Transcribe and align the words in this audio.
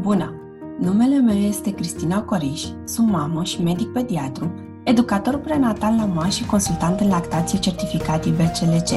Bună! 0.00 0.34
Numele 0.78 1.18
meu 1.18 1.36
este 1.36 1.70
Cristina 1.74 2.22
Coriș, 2.22 2.64
sunt 2.84 3.10
mamă 3.10 3.44
și 3.44 3.62
medic 3.62 3.92
pediatru, 3.92 4.50
educator 4.84 5.36
prenatal 5.36 5.94
la 5.96 6.04
MA 6.04 6.28
și 6.28 6.46
consultant 6.46 7.00
în 7.00 7.08
lactație 7.08 7.58
certificat 7.58 8.24
IBCLC, 8.24 8.88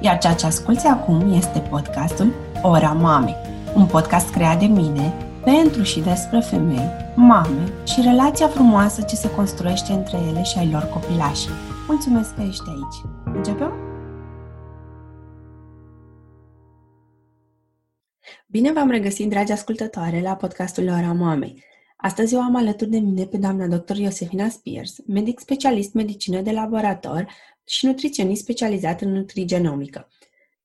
iar 0.00 0.18
ceea 0.18 0.34
ce 0.34 0.46
asculți 0.46 0.86
acum 0.86 1.32
este 1.32 1.58
podcastul 1.58 2.32
Ora 2.62 2.92
Mamei, 2.92 3.36
un 3.74 3.86
podcast 3.86 4.30
creat 4.30 4.58
de 4.58 4.66
mine 4.66 5.14
pentru 5.44 5.82
și 5.82 6.00
despre 6.00 6.40
femei, 6.40 6.90
mame 7.14 7.72
și 7.84 8.00
relația 8.00 8.46
frumoasă 8.46 9.02
ce 9.02 9.14
se 9.14 9.30
construiește 9.30 9.92
între 9.92 10.18
ele 10.30 10.42
și 10.42 10.58
ai 10.58 10.70
lor 10.72 10.88
copilași. 10.92 11.48
Mulțumesc 11.88 12.34
că 12.34 12.42
ești 12.48 12.68
aici! 12.68 13.34
Începem? 13.36 13.72
Bine 18.52 18.72
v-am 18.72 18.90
regăsit, 18.90 19.28
dragi 19.28 19.52
ascultătoare, 19.52 20.20
la 20.20 20.36
podcastul 20.36 20.88
Ora 20.88 21.12
Mamei. 21.12 21.64
Astăzi 21.96 22.34
eu 22.34 22.40
am 22.40 22.56
alături 22.56 22.90
de 22.90 22.98
mine 22.98 23.24
pe 23.24 23.36
doamna 23.36 23.66
dr. 23.66 23.96
Iosefina 23.96 24.48
Spears, 24.48 24.96
medic 25.06 25.38
specialist 25.38 25.92
medicină 25.92 26.40
de 26.40 26.50
laborator 26.50 27.28
și 27.64 27.86
nutriționist 27.86 28.42
specializat 28.42 29.00
în 29.00 29.12
nutrigenomică. 29.12 30.08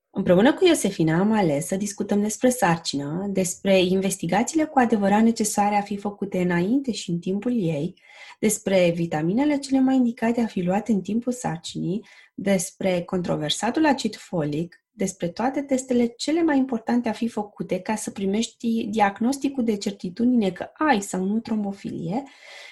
Împreună 0.09 0.53
cu 0.53 0.65
Iosefina 0.65 1.19
am 1.19 1.31
ales 1.31 1.65
să 1.65 1.75
discutăm 1.75 2.21
despre 2.21 2.49
sarcină, 2.49 3.27
despre 3.29 3.79
investigațiile 3.81 4.65
cu 4.65 4.79
adevărat 4.79 5.23
necesare 5.23 5.75
a 5.75 5.81
fi 5.81 5.97
făcute 5.97 6.41
înainte 6.41 6.91
și 6.91 7.09
în 7.09 7.19
timpul 7.19 7.61
ei, 7.61 7.93
despre 8.39 8.91
vitaminele 8.95 9.57
cele 9.57 9.79
mai 9.79 9.95
indicate 9.95 10.41
a 10.41 10.45
fi 10.45 10.61
luate 10.61 10.91
în 10.91 11.01
timpul 11.01 11.31
sarcinii, 11.31 12.05
despre 12.35 13.01
controversatul 13.01 13.85
acid 13.85 14.15
folic, 14.15 14.84
despre 14.95 15.27
toate 15.27 15.61
testele 15.61 16.05
cele 16.07 16.43
mai 16.43 16.57
importante 16.57 17.09
a 17.09 17.11
fi 17.11 17.27
făcute 17.27 17.79
ca 17.79 17.95
să 17.95 18.11
primești 18.11 18.87
diagnosticul 18.89 19.63
de 19.63 19.77
certitudine 19.77 20.51
că 20.51 20.69
ai 20.73 21.01
sau 21.01 21.23
nu 21.23 21.39
trombofilie, 21.39 22.23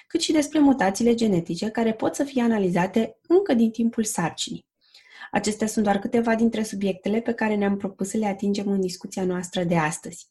cât 0.06 0.20
și 0.20 0.32
despre 0.32 0.58
mutațiile 0.58 1.14
genetice 1.14 1.68
care 1.68 1.92
pot 1.92 2.14
să 2.14 2.24
fie 2.24 2.42
analizate 2.42 3.18
încă 3.28 3.54
din 3.54 3.70
timpul 3.70 4.04
sarcinii. 4.04 4.66
Acestea 5.30 5.66
sunt 5.66 5.84
doar 5.84 5.98
câteva 5.98 6.34
dintre 6.34 6.62
subiectele 6.62 7.20
pe 7.20 7.32
care 7.32 7.54
ne-am 7.54 7.76
propus 7.76 8.08
să 8.08 8.16
le 8.16 8.26
atingem 8.26 8.68
în 8.68 8.80
discuția 8.80 9.24
noastră 9.24 9.64
de 9.64 9.76
astăzi. 9.76 10.26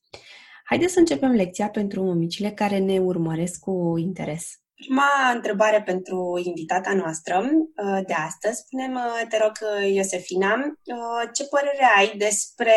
Haideți 0.63 0.93
să 0.93 0.99
începem 0.99 1.31
lecția 1.31 1.69
pentru 1.69 2.03
mămicile 2.03 2.51
care 2.51 2.77
ne 2.77 2.99
urmăresc 2.99 3.59
cu 3.59 3.93
interes. 3.97 4.62
Prima 4.83 5.31
întrebare 5.33 5.81
pentru 5.81 6.41
invitata 6.43 6.93
noastră 6.93 7.37
uh, 7.39 7.99
de 8.07 8.13
astăzi. 8.13 8.59
Spune-mi, 8.59 8.99
te 9.29 9.37
rog, 9.37 9.51
Iosefina, 9.93 10.53
uh, 10.55 11.29
ce 11.33 11.43
părere 11.45 11.87
ai 11.97 12.17
despre 12.17 12.73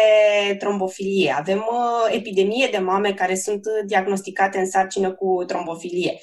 trombofilie? 0.59 1.34
Avem 1.39 1.59
uh, 1.59 2.15
epidemie 2.15 2.69
de 2.71 2.79
mame 2.79 3.15
care 3.15 3.34
sunt 3.34 3.61
diagnosticate 3.87 4.59
în 4.59 4.71
sarcină 4.71 5.15
cu 5.15 5.45
trombofilie. 5.47 6.19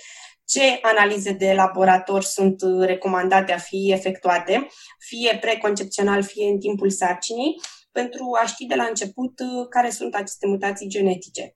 Ce 0.46 0.80
analize 0.82 1.32
de 1.32 1.54
laborator 1.54 2.22
sunt 2.22 2.62
recomandate 2.80 3.52
a 3.52 3.58
fi 3.58 3.92
efectuate, 3.92 4.68
fie 5.00 5.38
preconcepțional, 5.42 6.24
fie 6.24 6.46
în 6.46 6.60
timpul 6.60 6.90
sarcinii, 6.90 7.56
pentru 7.92 8.26
a 8.44 8.46
ști 8.46 8.66
de 8.66 8.76
la 8.76 8.84
început 8.84 9.34
care 9.70 9.90
sunt 9.90 10.16
aceste 10.16 10.48
mutații 10.48 10.88
genetice? 10.88 11.56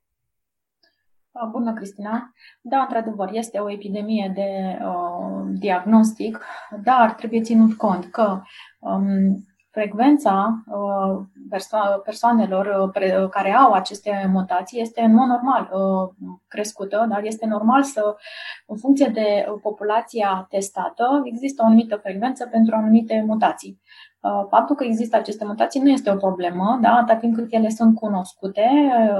Ah, 1.39 1.47
bună, 1.52 1.73
Cristina! 1.73 2.33
Da, 2.61 2.80
într-adevăr, 2.80 3.30
este 3.31 3.59
o 3.59 3.71
epidemie 3.71 4.31
de 4.35 4.80
uh, 4.85 5.49
diagnostic, 5.59 6.43
dar 6.83 7.13
trebuie 7.13 7.41
ținut 7.41 7.73
cont 7.73 8.05
că 8.05 8.41
um, 8.80 9.45
frecvența 9.71 10.63
uh, 10.67 11.25
perso- 11.49 12.02
persoanelor 12.03 12.65
uh, 12.65 12.89
pre- 12.93 13.17
uh, 13.21 13.30
care 13.30 13.52
au 13.52 13.71
aceste 13.71 14.30
mutații 14.31 14.81
este 14.81 15.02
în 15.02 15.13
mod 15.13 15.27
normal 15.27 15.69
uh, 15.71 16.30
crescută, 16.47 17.05
dar 17.09 17.23
este 17.23 17.45
normal 17.45 17.83
să, 17.83 18.15
în 18.67 18.77
funcție 18.77 19.08
de 19.08 19.45
populația 19.61 20.45
testată, 20.49 21.21
există 21.23 21.61
o 21.63 21.65
anumită 21.65 21.95
frecvență 21.95 22.47
pentru 22.47 22.75
anumite 22.75 23.23
mutații. 23.27 23.81
Uh, 24.20 24.45
faptul 24.50 24.76
că 24.76 24.83
există 24.83 25.17
aceste 25.17 25.45
mutații 25.45 25.82
nu 25.82 25.89
este 25.89 26.11
o 26.11 26.16
problemă, 26.16 26.78
da? 26.82 26.89
atât 26.89 27.20
timp 27.20 27.36
cât 27.36 27.48
ele 27.50 27.70
sunt 27.70 27.95
cunoscute, 27.95 28.70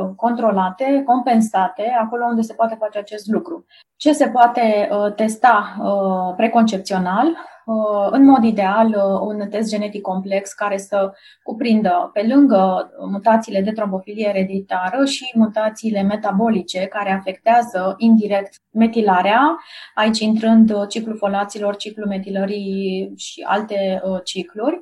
uh, 0.02 0.10
controlate, 0.16 1.04
compensate, 1.06 1.98
acolo 2.02 2.26
unde 2.26 2.42
se 2.42 2.54
poate 2.54 2.76
face 2.80 2.98
acest 2.98 3.28
lucru. 3.28 3.66
Ce 3.96 4.14
se 4.14 4.28
poate 4.30 4.90
uh, 4.92 5.14
testa 5.14 5.76
preconcepțional? 6.36 7.38
În 8.10 8.26
mod 8.26 8.44
ideal, 8.44 8.96
un 9.22 9.50
test 9.50 9.70
genetic 9.70 10.02
complex 10.02 10.54
care 10.54 10.78
să 10.78 11.12
cuprindă, 11.44 12.10
pe 12.14 12.26
lângă 12.28 12.90
mutațiile 13.12 13.62
de 13.62 13.72
trombofilie 13.72 14.28
ereditară, 14.28 15.06
și 15.06 15.32
mutațiile 15.36 16.02
metabolice 16.02 16.86
care 16.86 17.12
afectează 17.12 17.96
indirect 17.98 18.54
metilarea, 18.72 19.58
aici 19.96 20.20
intrând 20.20 20.88
ciclul 20.88 21.18
folaților, 21.18 21.76
ciclul 21.76 22.08
metilării 22.08 23.14
și 23.16 23.42
alte 23.48 24.02
cicluri. 24.24 24.82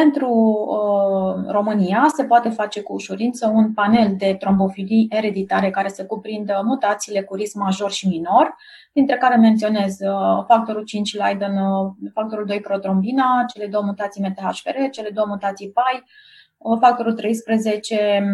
Pentru 0.00 0.28
uh, 0.28 1.50
România 1.50 2.06
se 2.14 2.24
poate 2.24 2.48
face 2.48 2.82
cu 2.82 2.92
ușurință 2.92 3.46
un 3.54 3.72
panel 3.72 4.14
de 4.16 4.36
trombofilii 4.38 5.06
ereditare 5.10 5.70
care 5.70 5.88
să 5.88 6.06
cuprindă 6.06 6.62
mutațiile 6.64 7.22
cu 7.22 7.34
risc 7.34 7.54
major 7.54 7.90
și 7.90 8.08
minor, 8.08 8.54
dintre 8.92 9.16
care 9.16 9.36
menționez 9.36 9.98
uh, 10.00 10.44
factorul 10.46 10.84
5 10.84 11.16
Leiden, 11.16 11.56
uh, 11.56 11.92
factorul 12.14 12.44
2 12.46 12.60
protrombina, 12.60 13.44
cele 13.54 13.66
două 13.66 13.84
mutații 13.84 14.24
MTHFR, 14.28 14.90
cele 14.90 15.10
două 15.10 15.26
mutații 15.26 15.70
PAI, 15.70 16.02
uh, 16.56 16.78
factorul 16.80 17.12
13 17.12 18.24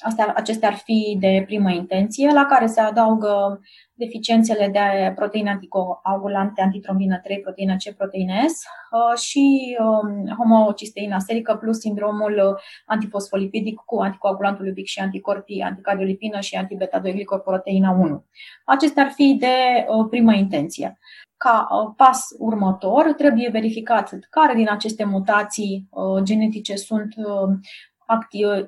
Astea, 0.00 0.32
acestea 0.36 0.68
ar 0.68 0.74
fi 0.74 1.16
de 1.20 1.42
primă 1.46 1.70
intenție, 1.70 2.30
la 2.32 2.44
care 2.44 2.66
se 2.66 2.80
adaugă 2.80 3.60
deficiențele 3.92 4.68
de 4.68 5.12
proteine 5.14 5.50
anticoagulante, 5.50 6.62
antitrombină 6.62 7.20
3, 7.22 7.40
proteină 7.40 7.76
C, 7.76 7.96
proteină 7.96 8.32
S 8.46 8.62
uh, 8.90 9.18
și 9.18 9.76
um, 9.78 10.36
homocisteina 10.36 11.18
serică 11.18 11.54
plus 11.54 11.78
sindromul 11.78 12.60
antifosfolipidic 12.86 13.80
cu 13.84 14.00
anticoagulantul 14.00 14.66
iubic 14.66 14.86
și 14.86 15.00
anticorpii, 15.00 15.62
anticardiolipină 15.62 16.40
și 16.40 16.56
antibeta-2-glicoproteina 16.56 17.90
1. 17.98 18.24
Acestea 18.64 19.02
ar 19.02 19.10
fi 19.10 19.36
de 19.38 19.86
uh, 19.88 20.06
primă 20.10 20.32
intenție. 20.34 20.98
Ca 21.36 21.68
uh, 21.70 21.92
pas 21.96 22.20
următor, 22.38 23.12
trebuie 23.16 23.48
verificat 23.52 24.18
care 24.30 24.54
din 24.54 24.70
aceste 24.70 25.04
mutații 25.04 25.88
genetice 26.22 26.76
sunt 26.76 27.14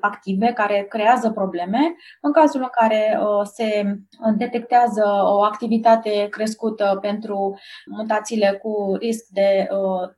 active 0.01 0.53
care 0.53 0.87
creează 0.89 1.31
probleme. 1.31 1.95
În 2.21 2.33
cazul 2.33 2.61
în 2.61 2.69
care 2.71 3.19
uh, 3.21 3.47
se 3.53 3.99
detectează 4.37 5.03
o 5.25 5.43
activitate 5.43 6.27
crescută 6.31 6.99
pentru 7.01 7.59
mutațiile 7.87 8.59
cu 8.63 8.97
risc 8.99 9.27
de 9.31 9.69
uh, 9.71 10.09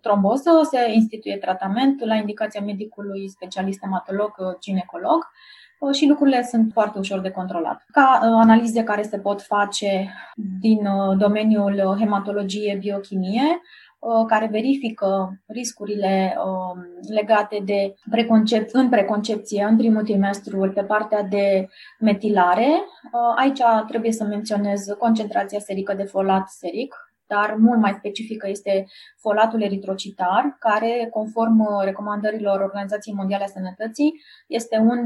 tromboză, 0.00 0.50
se 0.70 0.92
instituie 0.92 1.36
tratament 1.36 2.04
la 2.04 2.14
indicația 2.14 2.60
medicului 2.60 3.28
specialist 3.28 3.80
hematolog 3.80 4.32
ginecolog 4.60 5.30
uh, 5.78 5.94
și 5.94 6.08
lucrurile 6.08 6.42
sunt 6.42 6.72
foarte 6.72 6.98
ușor 6.98 7.20
de 7.20 7.30
controlat. 7.30 7.84
Ca 7.92 8.18
analize 8.22 8.82
care 8.82 9.02
se 9.02 9.18
pot 9.18 9.42
face 9.42 10.12
din 10.60 10.88
domeniul 11.18 11.96
hematologie, 11.98 12.76
biochimie, 12.80 13.42
Uh, 13.42 13.81
care 14.28 14.48
verifică 14.50 15.40
riscurile 15.46 16.36
um, 16.44 16.86
legate 17.14 17.62
de 17.64 17.94
preconcep- 18.10 18.70
în 18.72 18.88
preconcepție, 18.88 19.64
în 19.64 19.76
primul 19.76 20.02
trimestru, 20.02 20.70
pe 20.74 20.82
partea 20.82 21.22
de 21.22 21.68
metilare. 22.00 22.68
Uh, 22.68 23.34
aici 23.36 23.60
trebuie 23.88 24.12
să 24.12 24.24
menționez 24.24 24.86
concentrația 24.98 25.58
serică 25.58 25.94
de 25.94 26.02
folat 26.02 26.48
seric, 26.48 27.11
dar 27.34 27.56
mult 27.58 27.80
mai 27.80 27.94
specifică 27.98 28.48
este 28.48 28.86
folatul 29.18 29.62
eritrocitar, 29.62 30.56
care, 30.58 31.08
conform 31.10 31.60
uh, 31.60 31.84
recomandărilor 31.84 32.60
Organizației 32.60 33.14
Mondiale 33.14 33.44
a 33.44 33.46
Sănătății, 33.46 34.12
este 34.46 34.76
un 34.76 35.04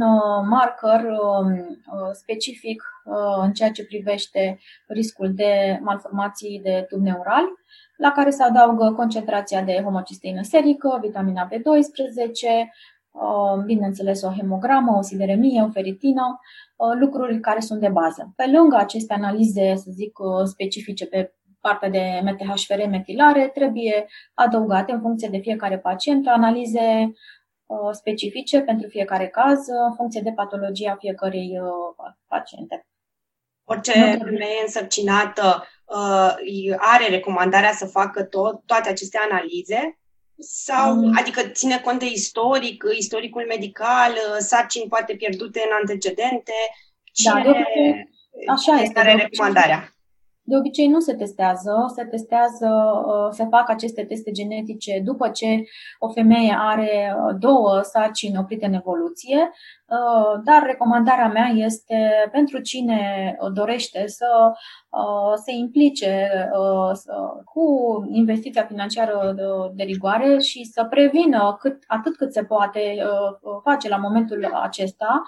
marker 0.48 1.04
um, 1.04 1.78
specific 2.12 2.82
în 3.42 3.52
ceea 3.52 3.70
ce 3.70 3.84
privește 3.84 4.58
riscul 4.86 5.34
de 5.34 5.78
malformații 5.82 6.60
de 6.62 6.84
tub 6.88 7.00
neural 7.00 7.44
la 7.96 8.12
care 8.12 8.30
se 8.30 8.42
adaugă 8.42 8.92
concentrația 8.96 9.62
de 9.62 9.80
homocisteină 9.84 10.42
serică, 10.42 10.98
vitamina 11.02 11.48
B12, 11.48 11.58
uh, 13.10 13.64
bineînțeles 13.64 14.22
o 14.22 14.30
hemogramă, 14.30 14.96
o 14.96 15.02
sideremie, 15.02 15.62
o 15.62 15.70
feritină, 15.70 16.40
uh, 16.76 16.98
lucruri 17.00 17.40
care 17.40 17.60
sunt 17.60 17.80
de 17.80 17.88
bază. 17.88 18.32
Pe 18.36 18.44
lângă 18.56 18.76
aceste 18.76 19.14
analize, 19.14 19.74
să 19.74 19.90
zic, 19.90 20.18
uh, 20.18 20.44
specifice 20.44 21.06
pe 21.06 21.34
partea 21.68 21.88
de 21.88 22.20
MTHFR 22.22 22.86
metilare, 22.88 23.48
trebuie 23.48 24.06
adăugate 24.34 24.92
în 24.92 25.00
funcție 25.00 25.28
de 25.28 25.38
fiecare 25.38 25.78
pacient 25.78 26.28
analize 26.28 27.12
specifice 27.92 28.60
pentru 28.60 28.88
fiecare 28.88 29.28
caz, 29.28 29.58
în 29.88 29.94
funcție 29.96 30.20
de 30.20 30.32
patologia 30.32 30.96
fiecărei 30.98 31.58
paciente. 32.26 32.86
Orice 33.64 33.92
femeie 33.92 34.62
însărcinată 34.62 35.66
uh, 35.84 36.34
are 36.76 37.08
recomandarea 37.08 37.72
să 37.72 37.86
facă 37.86 38.22
tot, 38.22 38.62
toate 38.66 38.88
aceste 38.88 39.18
analize? 39.30 39.98
Sau, 40.38 40.94
mm. 40.94 41.16
adică 41.18 41.42
ține 41.42 41.78
cont 41.78 41.98
de 41.98 42.06
istoric, 42.06 42.84
istoricul 42.98 43.44
medical, 43.48 44.12
uh, 44.12 44.36
sarcini 44.38 44.88
poate 44.88 45.14
pierdute 45.14 45.62
în 45.64 45.72
antecedente? 45.80 46.52
Da, 47.24 47.40
Cine... 47.40 47.52
Da, 48.46 48.52
Așa 48.52 48.72
este. 48.72 48.94
Care 48.94 49.14
recomandarea? 49.14 49.95
De 50.48 50.56
obicei 50.56 50.86
nu 50.86 51.00
se 51.00 51.14
testează, 51.14 51.92
se 51.94 52.04
testează, 52.04 52.68
uh, 53.06 53.28
se 53.30 53.46
fac 53.50 53.70
aceste 53.70 54.04
teste 54.04 54.30
genetice 54.30 55.00
după 55.04 55.28
ce 55.28 55.64
o 55.98 56.08
femeie 56.08 56.56
are 56.58 57.16
uh, 57.16 57.36
două 57.38 57.80
sarcini 57.82 58.38
oprite 58.38 58.66
în 58.66 58.72
evoluție, 58.72 59.36
uh, 59.36 59.85
dar 60.44 60.62
recomandarea 60.62 61.28
mea 61.28 61.46
este 61.54 62.28
pentru 62.32 62.60
cine 62.60 63.36
dorește 63.52 64.06
să 64.06 64.52
se 65.44 65.52
implice 65.52 66.28
cu 67.44 67.64
investiția 68.10 68.64
financiară 68.64 69.34
de 69.74 69.82
rigoare 69.82 70.38
și 70.38 70.64
să 70.64 70.84
prevină 70.84 71.56
cât, 71.60 71.82
atât 71.86 72.16
cât 72.16 72.32
se 72.32 72.44
poate 72.44 72.96
face 73.62 73.88
la 73.88 73.96
momentul 73.96 74.50
acesta, 74.62 75.22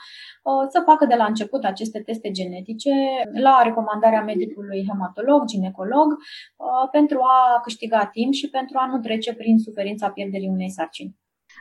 să 0.68 0.82
facă 0.84 1.06
de 1.06 1.14
la 1.14 1.24
început 1.24 1.64
aceste 1.64 2.00
teste 2.00 2.30
genetice 2.30 2.90
la 3.32 3.60
recomandarea 3.62 4.22
medicului 4.22 4.84
hematolog 4.88 5.06
hematolog, 5.08 5.46
ginecolog, 5.46 6.08
uh, 6.12 6.88
pentru 6.90 7.18
a 7.20 7.60
câștiga 7.62 8.06
timp 8.06 8.32
și 8.32 8.48
pentru 8.48 8.78
a 8.78 8.86
nu 8.86 8.98
trece 8.98 9.34
prin 9.34 9.58
suferința 9.58 10.10
pierderii 10.10 10.48
unei 10.48 10.70
sarcini. 10.70 11.16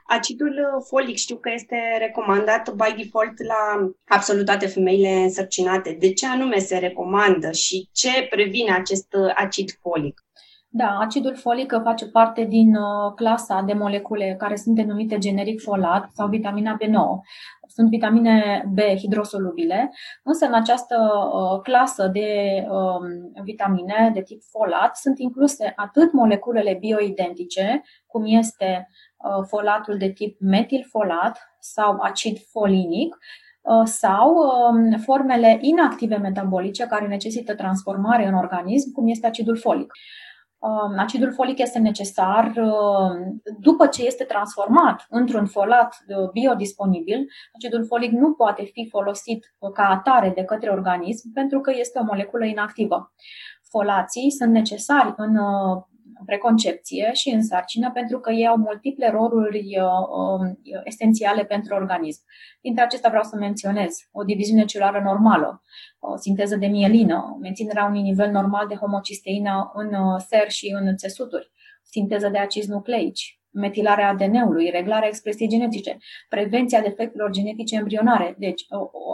Acidul 0.06 0.84
folic 0.88 1.16
știu 1.16 1.36
că 1.36 1.50
este 1.54 1.76
recomandat 2.00 2.74
by 2.74 3.04
default 3.04 3.44
la 3.44 3.92
absolut 4.08 4.46
toate 4.46 4.68
femeile 4.68 5.10
însărcinate. 5.10 5.98
De 6.00 6.14
ce 6.14 6.28
anume 6.28 6.58
se 6.58 6.78
recomandă 6.78 7.52
și 7.52 7.90
ce 7.92 8.28
previne 8.30 8.74
acest 8.74 9.08
acid 9.36 9.72
folic? 9.82 10.22
Da, 10.70 10.98
acidul 11.00 11.36
folic 11.36 11.74
face 11.84 12.08
parte 12.08 12.44
din 12.44 12.76
uh, 12.76 13.14
clasa 13.16 13.62
de 13.62 13.74
molecule 13.74 14.36
care 14.38 14.56
sunt 14.56 14.76
denumite 14.76 15.18
generic 15.18 15.62
folat 15.62 16.10
sau 16.14 16.28
vitamina 16.28 16.78
B9. 16.84 17.00
Sunt 17.68 17.90
vitamine 17.90 18.66
B 18.74 18.80
hidrosolubile, 18.80 19.92
însă 20.24 20.46
în 20.46 20.54
această 20.54 20.96
uh, 20.96 21.62
clasă 21.62 22.08
de 22.08 22.64
um, 22.70 23.42
vitamine 23.44 24.12
de 24.14 24.22
tip 24.22 24.42
folat 24.52 24.98
sunt 24.98 25.20
incluse 25.20 25.74
atât 25.76 26.12
moleculele 26.12 26.78
bioidentice, 26.80 27.82
cum 28.08 28.24
este 28.26 28.88
uh, 28.90 29.07
folatul 29.48 29.98
de 29.98 30.10
tip 30.10 30.40
metilfolat 30.40 31.40
sau 31.60 31.98
acid 32.02 32.38
folinic, 32.52 33.18
sau 33.84 34.36
um, 34.36 35.00
formele 35.00 35.58
inactive 35.62 36.18
metabolice 36.18 36.86
care 36.86 37.08
necesită 37.08 37.56
transformare 37.56 38.28
în 38.28 38.34
organism, 38.34 38.92
cum 38.92 39.08
este 39.08 39.28
acidul 39.28 39.58
folic. 39.58 39.92
Um, 40.60 40.98
acidul 40.98 41.34
folic 41.34 41.60
este 41.60 41.80
necesar 41.80 42.54
um, 42.56 43.42
după 43.60 43.88
ce 43.88 44.06
este 44.06 44.24
transformat 44.24 45.06
într-un 45.10 45.46
folat 45.46 45.98
uh, 46.08 46.30
biodisponibil. 46.32 47.28
Acidul 47.56 47.86
folic 47.86 48.12
nu 48.12 48.34
poate 48.34 48.64
fi 48.64 48.88
folosit 48.90 49.54
ca 49.74 49.84
atare 49.84 50.30
de 50.36 50.44
către 50.44 50.70
organism 50.70 51.34
pentru 51.34 51.60
că 51.60 51.72
este 51.76 52.00
o 52.00 52.04
moleculă 52.04 52.46
inactivă. 52.46 53.14
Folații 53.70 54.32
sunt 54.32 54.52
necesari 54.52 55.14
în 55.18 55.36
uh, 55.36 55.84
preconcepție 56.26 57.10
și 57.14 57.30
în 57.30 57.44
sarcină 57.44 57.92
pentru 57.92 58.20
că 58.20 58.32
ei 58.32 58.48
au 58.48 58.58
multiple 58.58 59.10
roluri 59.10 59.80
uh, 59.80 60.82
esențiale 60.84 61.46
pentru 61.46 61.76
organism. 61.76 62.22
Dintre 62.62 62.84
acestea 62.84 63.10
vreau 63.10 63.24
să 63.24 63.36
menționez 63.36 63.98
o 64.12 64.24
diviziune 64.24 64.66
celulară 64.66 65.02
normală, 65.04 65.64
o 66.00 66.16
sinteză 66.18 66.56
de 66.56 66.68
mielină, 66.68 67.38
menținerea 67.42 67.86
unui 67.86 68.02
nivel 68.02 68.32
normal 68.32 68.68
de 68.68 68.76
homocisteină 68.76 69.72
în 69.74 69.94
uh, 69.94 70.20
ser 70.28 70.50
și 70.50 70.76
în 70.80 70.96
țesuturi, 70.96 71.52
sinteză 71.84 72.30
de 72.30 72.38
acizi 72.38 72.70
nucleici, 72.70 73.40
metilarea 73.52 74.10
ADN-ului, 74.10 74.70
reglarea 74.70 75.08
expresiei 75.08 75.50
genetice, 75.50 75.98
prevenția 76.30 76.82
defectelor 76.82 77.32
genetice 77.32 77.76
embrionare. 77.76 78.36
Deci, 78.38 78.66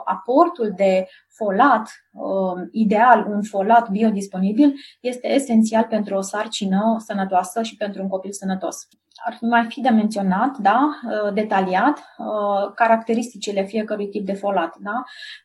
aportul 0.06 0.74
de 0.76 1.08
folat 1.28 1.90
um, 2.12 2.68
ideal, 2.72 3.26
un 3.30 3.44
folat 3.44 3.90
biodisponibil, 3.90 4.74
este 5.00 5.28
esențial 5.32 5.84
pentru 5.90 6.16
o 6.16 6.22
sarcină 6.22 6.96
sănătoasă 7.00 7.62
și 7.62 7.76
pentru 7.76 8.02
un 8.02 8.08
copil 8.08 8.32
sănătos 8.32 8.88
ar 9.26 9.38
mai 9.42 9.66
fi 9.68 9.82
de 9.82 9.90
menționat, 9.90 10.58
da, 10.58 11.00
uh, 11.06 11.34
detaliat, 11.34 11.98
uh, 12.18 12.72
caracteristicile 12.76 13.64
fiecărui 13.64 14.10
tip 14.10 14.26
de 14.26 14.34
folat. 14.34 14.76
Da? 14.80 15.04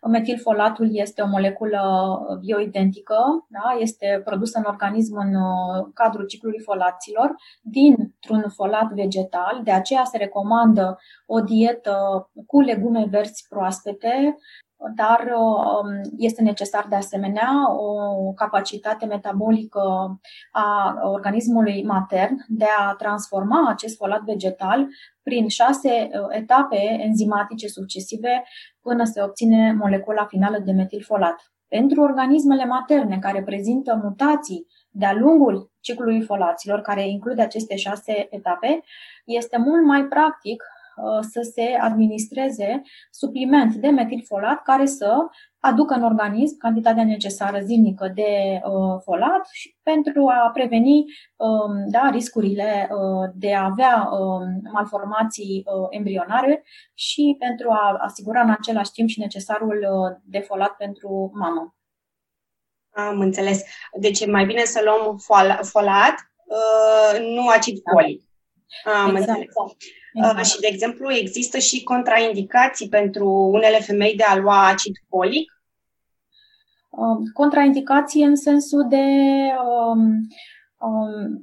Metilfolatul 0.08 0.88
este 0.92 1.22
o 1.22 1.26
moleculă 1.26 1.80
bioidentică, 2.40 3.46
da? 3.48 3.76
este 3.78 4.20
produsă 4.24 4.58
în 4.58 4.64
organism 4.66 5.16
în 5.16 5.34
uh, 5.34 5.86
cadrul 5.94 6.26
ciclului 6.26 6.60
folaților 6.60 7.34
dintr-un 7.62 8.44
folat 8.54 8.92
vegetal, 8.92 9.60
de 9.64 9.70
aceea 9.70 10.04
se 10.04 10.16
recomandă 10.16 10.98
o 11.26 11.40
dietă 11.40 12.28
cu 12.46 12.60
legume 12.60 13.06
verzi 13.10 13.46
proaspete, 13.48 14.36
dar 14.94 15.32
um, 15.36 16.00
este 16.16 16.42
necesar 16.42 16.86
de 16.88 16.94
asemenea 16.96 17.72
o 17.72 18.32
capacitate 18.32 19.06
metabolică 19.06 20.18
a 20.52 20.98
organismului 21.02 21.84
matern 21.84 22.44
de 22.48 22.66
a 22.78 22.94
transforma 22.94 23.68
acest 23.68 23.96
folat 23.96 24.20
vegetal 24.20 24.86
prin 25.22 25.48
șase 25.48 25.88
uh, 26.12 26.26
etape 26.28 26.76
enzimatice 27.00 27.68
succesive 27.68 28.44
până 28.80 29.04
se 29.04 29.22
obține 29.22 29.72
molecula 29.72 30.24
finală 30.24 30.58
de 30.58 30.72
metilfolat. 30.72 31.52
Pentru 31.68 32.00
organismele 32.00 32.64
materne 32.64 33.18
care 33.18 33.42
prezintă 33.42 34.00
mutații 34.02 34.66
de-a 34.90 35.12
lungul 35.12 35.72
ciclului 35.80 36.22
folaților, 36.22 36.80
care 36.80 37.08
include 37.08 37.42
aceste 37.42 37.76
șase 37.76 38.26
etape, 38.30 38.80
este 39.24 39.58
mult 39.58 39.84
mai 39.84 40.04
practic 40.04 40.62
Uh, 40.62 40.77
să 41.20 41.50
se 41.54 41.76
administreze 41.80 42.82
supliment 43.10 43.74
de 43.74 43.88
metilfolat 43.88 44.62
care 44.62 44.86
să 44.86 45.16
aducă 45.60 45.94
în 45.94 46.02
organism 46.02 46.56
cantitatea 46.58 47.04
necesară 47.04 47.60
zilnică 47.60 48.12
de 48.14 48.60
uh, 48.64 49.00
folat 49.04 49.48
și 49.52 49.76
pentru 49.82 50.26
a 50.26 50.50
preveni 50.52 51.04
um, 51.36 51.90
da, 51.90 52.08
riscurile 52.12 52.88
uh, 52.90 53.30
de 53.34 53.54
a 53.54 53.64
avea 53.64 54.08
um, 54.10 54.60
malformații 54.72 55.64
embrionare 55.90 56.64
și 56.94 57.36
pentru 57.38 57.70
a 57.70 57.96
asigura 58.00 58.40
în 58.40 58.50
același 58.50 58.90
timp 58.90 59.08
și 59.08 59.20
necesarul 59.20 59.86
de 60.24 60.38
folat 60.38 60.70
pentru 60.76 61.30
mamă. 61.34 61.76
Am 62.90 63.20
înțeles. 63.20 63.62
Deci 64.00 64.20
e 64.20 64.30
mai 64.30 64.44
bine 64.44 64.64
să 64.64 64.80
luăm 64.84 65.16
folat, 65.62 66.14
nu 67.34 67.48
acid 67.48 67.78
folic. 67.92 68.22
Am 68.84 69.16
exact. 69.16 69.28
înțeles. 69.28 69.54
Exact. 70.12 70.38
Uh, 70.38 70.44
și, 70.44 70.60
de 70.60 70.66
exemplu, 70.70 71.12
există 71.12 71.58
și 71.58 71.82
contraindicații 71.82 72.88
pentru 72.88 73.28
unele 73.28 73.78
femei 73.78 74.16
de 74.16 74.22
a 74.22 74.36
lua 74.36 74.68
acid 74.68 74.92
folic? 75.08 75.62
Uh, 76.90 77.30
contraindicații 77.32 78.22
în 78.22 78.36
sensul 78.36 78.86
de. 78.88 79.04
Um, 79.64 80.26
um, 80.88 81.40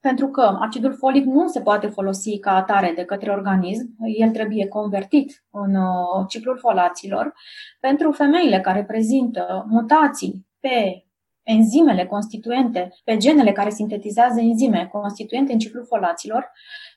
pentru 0.00 0.28
că 0.28 0.58
acidul 0.60 0.94
folic 0.94 1.24
nu 1.24 1.48
se 1.48 1.60
poate 1.60 1.86
folosi 1.86 2.38
ca 2.38 2.54
atare 2.54 2.92
de 2.96 3.04
către 3.04 3.30
organism, 3.30 3.96
el 4.18 4.30
trebuie 4.30 4.68
convertit 4.68 5.44
în 5.50 5.74
uh, 5.74 6.26
ciclul 6.28 6.58
folaților. 6.58 7.34
Pentru 7.80 8.12
femeile 8.12 8.60
care 8.60 8.84
prezintă 8.84 9.66
mutații 9.68 10.46
pe 10.60 11.04
enzimele 11.42 12.06
constituente, 12.06 12.88
pe 13.04 13.16
genele 13.16 13.52
care 13.52 13.70
sintetizează 13.70 14.40
enzime 14.40 14.88
constituente 14.92 15.52
în 15.52 15.58
ciclul 15.58 15.84
folaților, 15.86 16.38
uh, 16.38 16.89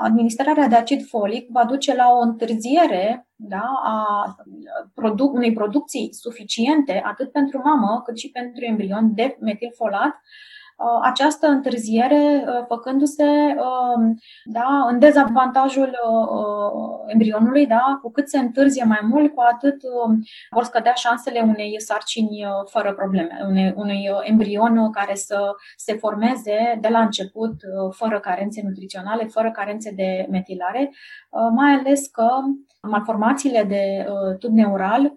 administrarea 0.00 0.68
de 0.68 0.74
acid 0.74 1.06
folic 1.06 1.50
va 1.50 1.64
duce 1.64 1.94
la 1.94 2.08
o 2.10 2.18
întârziere 2.20 3.28
da, 3.36 3.70
a 3.82 4.34
produc, 4.94 5.32
unei 5.32 5.52
producții 5.52 6.08
suficiente 6.12 7.02
atât 7.04 7.32
pentru 7.32 7.60
mamă 7.64 8.02
cât 8.04 8.18
și 8.18 8.30
pentru 8.30 8.64
embrion 8.64 9.14
de 9.14 9.36
metilfolat, 9.40 10.14
Uh, 10.14 10.55
această 11.02 11.46
întârziere 11.46 12.44
uh, 12.46 12.64
făcându-se 12.68 13.24
um, 13.24 14.18
da, 14.44 14.86
în 14.90 14.98
dezavantajul 14.98 15.88
uh, 15.88 17.12
embrionului, 17.12 17.66
da, 17.66 17.98
cu 18.02 18.10
cât 18.10 18.28
se 18.28 18.38
întârzie 18.38 18.84
mai 18.84 19.00
mult, 19.02 19.34
cu 19.34 19.40
atât 19.40 19.82
um, 19.82 20.22
vor 20.50 20.64
scădea 20.64 20.92
șansele 20.92 21.40
unei 21.40 21.80
sarcini 21.80 22.44
fără 22.70 22.94
probleme, 22.94 23.44
unei, 23.48 23.72
unui 23.76 24.10
embrion 24.22 24.90
care 24.90 25.14
să 25.14 25.50
se 25.76 25.94
formeze 25.94 26.78
de 26.80 26.88
la 26.88 27.00
început 27.00 27.54
fără 27.90 28.20
carențe 28.20 28.60
nutriționale, 28.64 29.24
fără 29.24 29.50
carențe 29.50 29.92
de 29.96 30.26
metilare, 30.30 30.90
mai 31.54 31.72
ales 31.72 32.06
că 32.06 32.28
malformațiile 32.82 33.62
de 33.62 34.06
tub 34.38 34.52
neural 34.52 35.12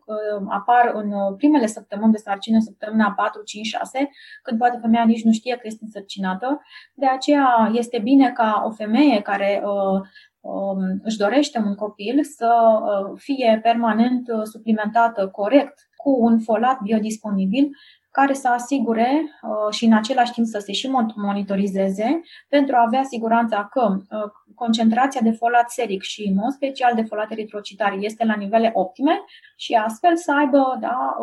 apar 0.49 0.91
în 0.93 1.35
primele 1.35 1.65
săptămâni 1.65 2.11
de 2.11 2.17
sarcină, 2.17 2.59
săptămâna 2.59 3.13
4, 3.17 3.41
5, 3.43 3.67
6, 3.67 4.09
când 4.43 4.59
poate 4.59 4.77
femeia 4.81 5.03
nici 5.03 5.23
nu 5.23 5.31
știe 5.31 5.48
știe 5.49 5.61
că 5.61 5.67
este 5.67 5.83
însărcinată. 5.83 6.61
De 6.93 7.05
aceea 7.05 7.71
este 7.73 7.99
bine 7.99 8.31
ca 8.31 8.63
o 8.65 8.71
femeie 8.71 9.21
care 9.21 9.63
uh, 9.63 10.01
um, 10.39 10.99
își 11.03 11.17
dorește 11.17 11.59
un 11.65 11.75
copil 11.75 12.23
să 12.23 12.51
uh, 12.81 13.11
fie 13.15 13.59
permanent 13.63 14.27
uh, 14.27 14.41
suplimentată 14.43 15.27
corect 15.27 15.73
cu 15.95 16.17
un 16.19 16.39
folat 16.39 16.81
biodisponibil 16.81 17.69
care 18.11 18.33
să 18.33 18.47
asigure 18.47 19.09
uh, 19.21 19.73
și 19.73 19.85
în 19.85 19.93
același 19.93 20.31
timp 20.31 20.47
să 20.47 20.59
se 20.59 20.71
și 20.71 20.89
monitorizeze 21.15 22.21
pentru 22.49 22.75
a 22.75 22.83
avea 22.85 23.03
siguranța 23.03 23.67
că 23.71 23.97
uh, 23.97 24.31
concentrația 24.59 25.21
de 25.23 25.31
folat 25.31 25.69
seric 25.69 26.01
și 26.01 26.27
în 26.27 26.35
mod 26.35 26.51
special 26.51 26.95
de 26.95 27.01
folat 27.01 27.31
eritrocitar 27.31 27.97
este 27.99 28.25
la 28.25 28.35
nivele 28.35 28.71
optime 28.73 29.23
și 29.55 29.73
astfel 29.73 30.17
să 30.17 30.31
aibă 30.39 30.77
da, 30.79 31.15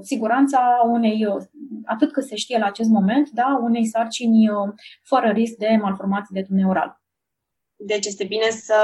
siguranța 0.00 0.60
unei, 0.86 1.26
atât 1.84 2.12
cât 2.12 2.24
se 2.24 2.36
știe 2.36 2.58
la 2.58 2.66
acest 2.66 2.88
moment, 2.88 3.30
da, 3.30 3.58
unei 3.62 3.86
sarcini 3.86 4.50
fără 5.02 5.28
risc 5.28 5.54
de 5.56 5.78
malformații 5.80 6.34
de 6.34 6.42
tub 6.42 6.56
neural. 6.56 7.00
Deci 7.76 8.06
este 8.06 8.24
bine 8.24 8.48
să, 8.50 8.74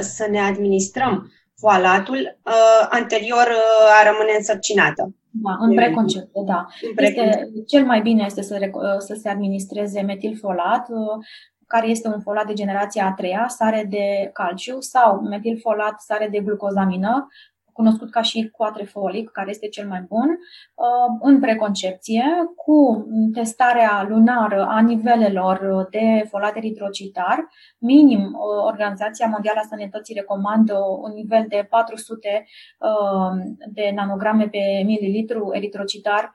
să 0.00 0.26
ne 0.30 0.40
administrăm 0.40 1.30
foalatul 1.62 2.38
uh, 2.44 2.86
anterior 2.90 3.46
uh, 3.48 4.00
a 4.00 4.10
rămâne 4.10 4.32
însărcinată. 4.36 5.14
Da, 5.30 5.56
în 5.58 5.74
preconcepție, 5.74 6.42
da. 6.46 6.66
În 6.88 6.94
preconcepție. 6.94 7.44
Este, 7.46 7.64
cel 7.66 7.84
mai 7.84 8.00
bine 8.00 8.22
este 8.26 8.42
să, 8.42 8.54
uh, 8.72 8.98
să 8.98 9.14
se 9.14 9.28
administreze 9.28 10.00
metilfolat, 10.00 10.88
uh, 10.88 11.24
care 11.72 11.86
este 11.86 12.08
un 12.08 12.20
folat 12.20 12.46
de 12.46 12.52
generația 12.52 13.06
a 13.06 13.12
treia, 13.12 13.46
sare 13.48 13.86
de 13.88 14.30
calciu 14.32 14.80
sau 14.80 15.20
metilfolat, 15.20 16.00
sare 16.00 16.28
de 16.28 16.40
glucozamină, 16.40 17.28
cunoscut 17.72 18.10
ca 18.10 18.22
și 18.22 18.50
quatrefolic, 18.56 19.30
care 19.30 19.50
este 19.50 19.68
cel 19.68 19.88
mai 19.88 20.00
bun, 20.08 20.28
uh, 20.74 21.18
în 21.20 21.40
preconcepție, 21.40 22.24
cu 22.56 23.06
testarea 23.32 24.06
lunară 24.08 24.66
a 24.66 24.80
nivelelor 24.80 25.86
de 25.90 26.24
folat 26.28 26.56
eritrocitar. 26.56 27.48
Minim, 27.78 28.20
uh, 28.20 28.64
Organizația 28.64 29.26
Mondială 29.26 29.60
a 29.62 29.66
Sănătății 29.68 30.14
recomandă 30.14 30.74
un 31.00 31.12
nivel 31.14 31.44
de 31.48 31.66
400 31.70 32.44
uh, 32.78 33.54
de 33.72 33.92
nanograme 33.94 34.48
pe 34.48 34.82
mililitru 34.84 35.50
eritrocitar 35.52 36.34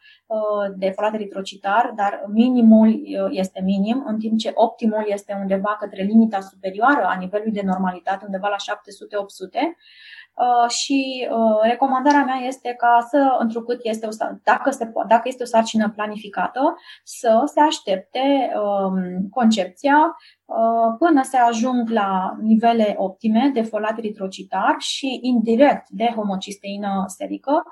de 0.76 0.90
folat 0.90 1.14
eritrocitar, 1.14 1.94
dar 1.96 2.24
minimul 2.28 3.02
este 3.30 3.62
minim, 3.64 4.04
în 4.08 4.20
timp 4.20 4.38
ce 4.38 4.52
optimul 4.54 5.06
este 5.08 5.38
undeva 5.42 5.78
către 5.80 6.04
limita 6.04 6.40
superioară 6.40 7.06
a 7.06 7.18
nivelului 7.20 7.52
de 7.52 7.62
normalitate, 7.62 8.26
undeva 8.26 8.48
la 8.48 8.56
700-800. 8.56 9.78
Uh, 10.38 10.70
și 10.70 11.28
uh, 11.32 11.60
recomandarea 11.62 12.24
mea 12.24 12.36
este 12.36 12.74
ca 12.78 13.08
să, 13.10 13.36
întrucât 13.40 13.80
este 13.84 14.08
o, 14.08 14.10
dacă, 14.44 14.70
se, 14.70 14.92
dacă 15.08 15.28
este 15.28 15.44
o 15.44 15.46
sarcină 15.46 15.90
planificată, 15.90 16.76
să 17.04 17.42
se 17.46 17.60
aștepte 17.60 18.52
um, 18.56 19.30
concepția 19.30 19.98
uh, 19.98 20.37
până 20.98 21.22
se 21.24 21.38
ajung 21.38 21.90
la 21.90 22.38
nivele 22.42 22.96
optime 22.98 23.52
de 23.54 23.62
folat 23.62 23.98
eritrocitar 23.98 24.76
și 24.78 25.20
indirect 25.22 25.90
de 25.90 26.12
homocisteină 26.16 27.04
serică, 27.08 27.64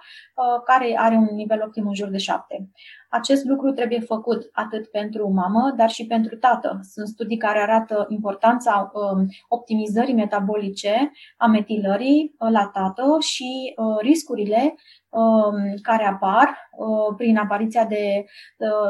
care 0.65 0.96
are 0.98 1.15
un 1.15 1.36
nivel 1.36 1.62
optim 1.65 1.88
în 1.88 1.94
jur 1.94 2.08
de 2.08 2.17
7. 2.17 2.70
Acest 3.15 3.46
lucru 3.46 3.72
trebuie 3.72 4.00
făcut 4.00 4.50
atât 4.51 4.88
pentru 4.88 5.32
mamă, 5.34 5.74
dar 5.77 5.89
și 5.89 6.05
pentru 6.05 6.38
tată. 6.38 6.79
Sunt 6.82 7.08
studii 7.08 7.38
care 7.38 7.60
arată 7.60 8.05
importanța 8.10 8.91
um, 8.94 9.27
optimizării 9.48 10.13
metabolice 10.13 11.12
a 11.38 11.48
metilării 11.48 12.36
uh, 12.39 12.50
la 12.51 12.70
tată 12.74 13.17
și 13.20 13.74
uh, 13.75 13.98
riscurile 14.01 14.75
um, 15.10 15.74
care 15.82 16.05
apar 16.05 16.70
uh, 16.77 17.15
prin 17.17 17.38
apariția 17.38 17.86
de 17.86 18.25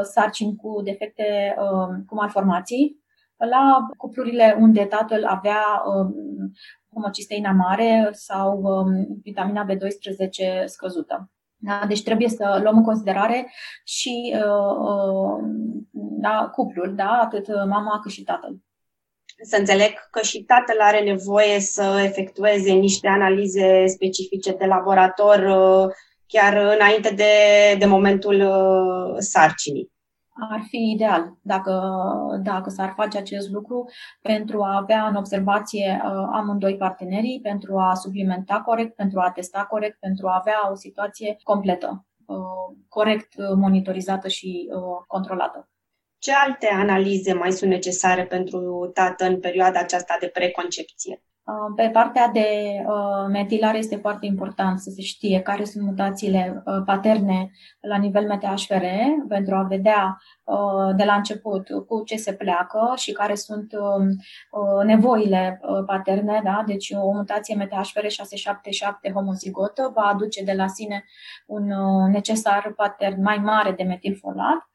sarcini 0.02 0.56
cu 0.56 0.82
defecte 0.84 1.56
um, 1.58 2.04
cu 2.06 2.16
malformații 2.16 3.04
la 3.38 3.88
cuplurile 3.98 4.58
unde 4.60 4.86
tatăl 4.86 5.26
avea 5.26 5.64
homocisteina 6.94 7.52
mare 7.52 8.10
sau 8.12 8.64
vitamina 9.24 9.66
B12 9.70 10.66
scăzută. 10.66 11.30
Da? 11.56 11.84
Deci 11.88 12.04
trebuie 12.04 12.30
să 12.30 12.60
luăm 12.62 12.78
în 12.78 12.84
considerare 12.84 13.52
și 13.84 14.36
uh, 14.36 14.76
uh, 14.80 15.44
da, 15.94 16.50
cuplul, 16.52 16.96
da? 16.96 17.20
atât 17.24 17.48
mama 17.48 18.00
cât 18.00 18.12
și 18.12 18.24
tatăl. 18.24 18.56
Să 19.44 19.56
înțeleg 19.60 19.92
că 20.12 20.22
și 20.22 20.44
tatăl 20.44 20.80
are 20.80 21.04
nevoie 21.04 21.60
să 21.60 22.02
efectueze 22.04 22.72
niște 22.72 23.08
analize 23.08 23.86
specifice 23.88 24.54
de 24.54 24.66
laborator 24.66 25.40
uh, 25.40 25.94
chiar 26.28 26.54
înainte 26.54 27.14
de, 27.14 27.34
de 27.80 27.86
momentul 27.86 28.40
uh, 28.42 29.16
sarcinii 29.18 29.94
ar 30.52 30.66
fi 30.68 30.92
ideal 30.92 31.38
dacă, 31.42 31.82
dacă 32.44 32.70
s-ar 32.70 32.94
face 32.96 33.18
acest 33.18 33.50
lucru 33.50 33.90
pentru 34.22 34.64
a 34.64 34.78
avea 34.78 35.08
în 35.08 35.16
observație 35.16 36.02
uh, 36.04 36.12
amândoi 36.32 36.78
partenerii, 36.78 37.40
pentru 37.42 37.78
a 37.78 37.94
suplimenta 37.94 38.62
corect, 38.62 38.96
pentru 38.96 39.20
a 39.20 39.32
testa 39.32 39.66
corect, 39.70 40.00
pentru 40.00 40.28
a 40.28 40.38
avea 40.40 40.72
o 40.72 40.76
situație 40.76 41.38
completă, 41.44 42.06
uh, 42.26 42.76
corect 42.88 43.34
monitorizată 43.56 44.28
și 44.28 44.70
uh, 44.72 45.04
controlată. 45.08 45.70
Ce 46.18 46.32
alte 46.34 46.68
analize 46.68 47.34
mai 47.34 47.52
sunt 47.52 47.70
necesare 47.70 48.26
pentru 48.26 48.90
tată 48.94 49.26
în 49.26 49.40
perioada 49.40 49.80
aceasta 49.80 50.18
de 50.20 50.28
preconcepție? 50.28 51.22
Uh, 51.46 51.74
pe 51.76 51.90
partea 51.90 52.28
de 52.28 52.48
uh, 52.86 53.28
metilare 53.28 53.78
este 53.78 53.96
foarte 53.96 54.26
important 54.26 54.80
să 54.80 54.90
se 54.90 55.02
știe 55.02 55.40
care 55.40 55.64
sunt 55.64 55.84
mutațiile 55.84 56.64
uh, 56.66 56.82
paterne 56.86 57.52
la 57.80 57.98
nivel 57.98 58.28
MTHFR 58.34 58.84
pentru 59.28 59.56
a 59.56 59.62
vedea 59.62 60.18
de 60.96 61.04
la 61.04 61.14
început 61.14 61.68
cu 61.88 62.04
ce 62.04 62.16
se 62.16 62.34
pleacă 62.34 62.94
și 62.96 63.12
care 63.12 63.36
sunt 63.36 63.74
um, 63.74 64.08
nevoile 64.86 65.62
paterne. 65.86 66.42
Da? 66.44 66.64
Deci 66.66 66.94
o 66.96 67.12
mutație 67.12 67.56
MTHFR 67.56 68.08
677 68.08 69.12
homozigotă 69.12 69.92
va 69.96 70.02
aduce 70.02 70.44
de 70.44 70.54
la 70.54 70.68
sine 70.68 71.04
un 71.46 71.72
necesar 72.12 72.74
patern 72.76 73.22
mai 73.22 73.38
mare 73.38 73.72
de 73.72 73.84
metilfolat 73.84 74.36
Um, 74.38 74.75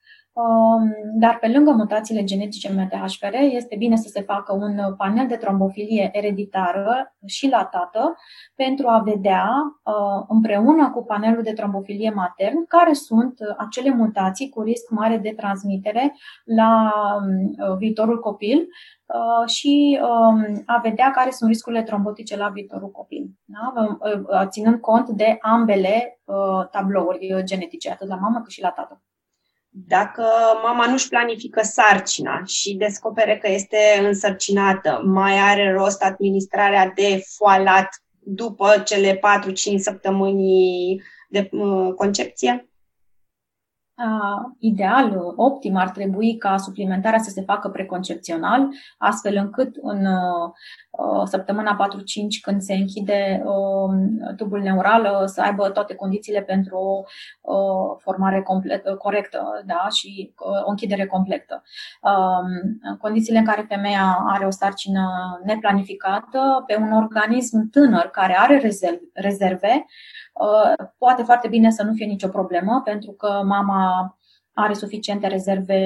dar 1.14 1.38
pe 1.38 1.48
lângă 1.48 1.70
mutațiile 1.70 2.24
genetice 2.24 2.72
MTHFR, 2.72 3.34
este 3.34 3.76
bine 3.76 3.96
să 3.96 4.08
se 4.08 4.20
facă 4.20 4.52
un 4.52 4.94
panel 4.96 5.26
de 5.26 5.36
trombofilie 5.36 6.10
ereditară 6.12 7.14
și 7.26 7.48
la 7.48 7.64
tată 7.64 8.14
pentru 8.54 8.88
a 8.88 8.98
vedea 8.98 9.50
uh, 9.82 10.24
împreună 10.28 10.90
cu 10.90 11.04
panelul 11.04 11.42
de 11.42 11.52
trombofilie 11.52 12.10
matern 12.10 12.66
care 12.66 12.92
sunt 12.92 13.38
acele 13.56 13.90
mutații 13.90 14.48
cu 14.48 14.62
risc 14.62 14.90
mare 14.90 15.16
de 15.16 15.34
transmitere 15.36 16.14
la 16.44 16.92
um, 17.20 17.76
viitorul 17.76 18.20
copil 18.20 18.58
uh, 19.06 19.48
și 19.48 20.00
um, 20.02 20.62
a 20.66 20.80
vedea 20.82 21.10
care 21.10 21.30
sunt 21.30 21.50
riscurile 21.50 21.82
trombotice 21.82 22.36
la 22.36 22.48
viitorul 22.48 22.90
copil. 22.90 23.30
Da? 23.44 23.72
Uh, 23.76 24.46
ținând 24.48 24.80
cont 24.80 25.08
de 25.08 25.38
ambele 25.40 26.20
tablouri 26.70 27.42
genetice, 27.44 27.90
atât 27.90 28.08
la 28.08 28.16
mamă 28.16 28.40
cât 28.40 28.50
și 28.50 28.62
la 28.62 28.70
tată. 28.70 29.02
Dacă 29.88 30.24
mama 30.62 30.86
nu-și 30.86 31.08
planifică 31.08 31.62
sarcina 31.62 32.42
și 32.44 32.74
descopere 32.74 33.38
că 33.38 33.50
este 33.50 33.76
însărcinată, 34.02 35.02
mai 35.04 35.38
are 35.38 35.72
rost 35.72 36.02
administrarea 36.02 36.92
de 36.94 37.22
foalat 37.36 37.88
după 38.18 38.82
cele 38.84 39.14
4-5 39.14 39.20
săptămâni 39.76 41.02
de 41.28 41.48
uh, 41.52 41.94
concepție? 41.94 42.69
Ideal, 44.58 45.32
optim, 45.36 45.76
ar 45.76 45.90
trebui 45.90 46.36
ca 46.36 46.56
suplimentarea 46.56 47.18
să 47.18 47.30
se 47.30 47.42
facă 47.42 47.68
preconcepțional, 47.68 48.68
astfel 48.98 49.36
încât 49.36 49.76
în 49.82 50.06
uh, 50.06 51.22
săptămâna 51.24 51.88
4-5, 51.88 52.40
când 52.42 52.60
se 52.60 52.74
închide 52.74 53.42
uh, 53.44 54.34
tubul 54.36 54.60
neural, 54.60 55.26
să 55.26 55.40
aibă 55.40 55.68
toate 55.68 55.94
condițiile 55.94 56.42
pentru 56.42 56.76
o 57.42 57.52
uh, 57.54 57.96
formare 57.98 58.42
complet, 58.42 58.94
corectă 58.98 59.62
da? 59.66 59.86
și 59.94 60.34
o 60.64 60.70
închidere 60.70 61.06
completă. 61.06 61.62
Um, 62.02 62.96
condițiile 62.98 63.38
în 63.38 63.44
care 63.44 63.66
femeia 63.68 64.24
are 64.26 64.46
o 64.46 64.50
sarcină 64.50 65.08
neplanificată 65.44 66.64
pe 66.66 66.76
un 66.76 66.92
organism 66.92 67.70
tânăr 67.70 68.04
care 68.12 68.36
are 68.38 68.58
rezerve, 68.58 69.00
rezerve 69.12 69.86
Uh, 70.40 70.86
poate 70.98 71.22
foarte 71.22 71.48
bine 71.48 71.70
să 71.70 71.82
nu 71.82 71.92
fie 71.92 72.06
nicio 72.06 72.28
problemă, 72.28 72.80
pentru 72.84 73.10
că 73.10 73.42
mama 73.44 73.89
are 74.52 74.72
suficiente 74.72 75.26
rezerve 75.26 75.78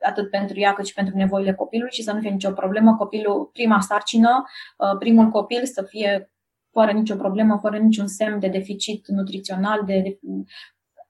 atât 0.00 0.30
pentru 0.30 0.58
ea 0.58 0.72
cât 0.72 0.86
și 0.86 0.94
pentru 0.94 1.16
nevoile 1.16 1.54
copilului 1.54 1.92
și 1.92 2.02
să 2.02 2.12
nu 2.12 2.20
fie 2.20 2.30
nicio 2.30 2.50
problemă. 2.50 2.94
Copilul, 2.96 3.50
prima 3.52 3.80
sarcină, 3.80 4.44
uh, 4.78 4.98
primul 4.98 5.28
copil 5.28 5.64
să 5.64 5.82
fie 5.82 6.30
fără 6.70 6.92
nicio 6.92 7.16
problemă, 7.16 7.58
fără 7.60 7.76
niciun 7.76 8.06
semn 8.06 8.38
de 8.38 8.48
deficit 8.48 9.08
nutrițional, 9.08 9.82
de, 9.84 10.00
de 10.00 10.18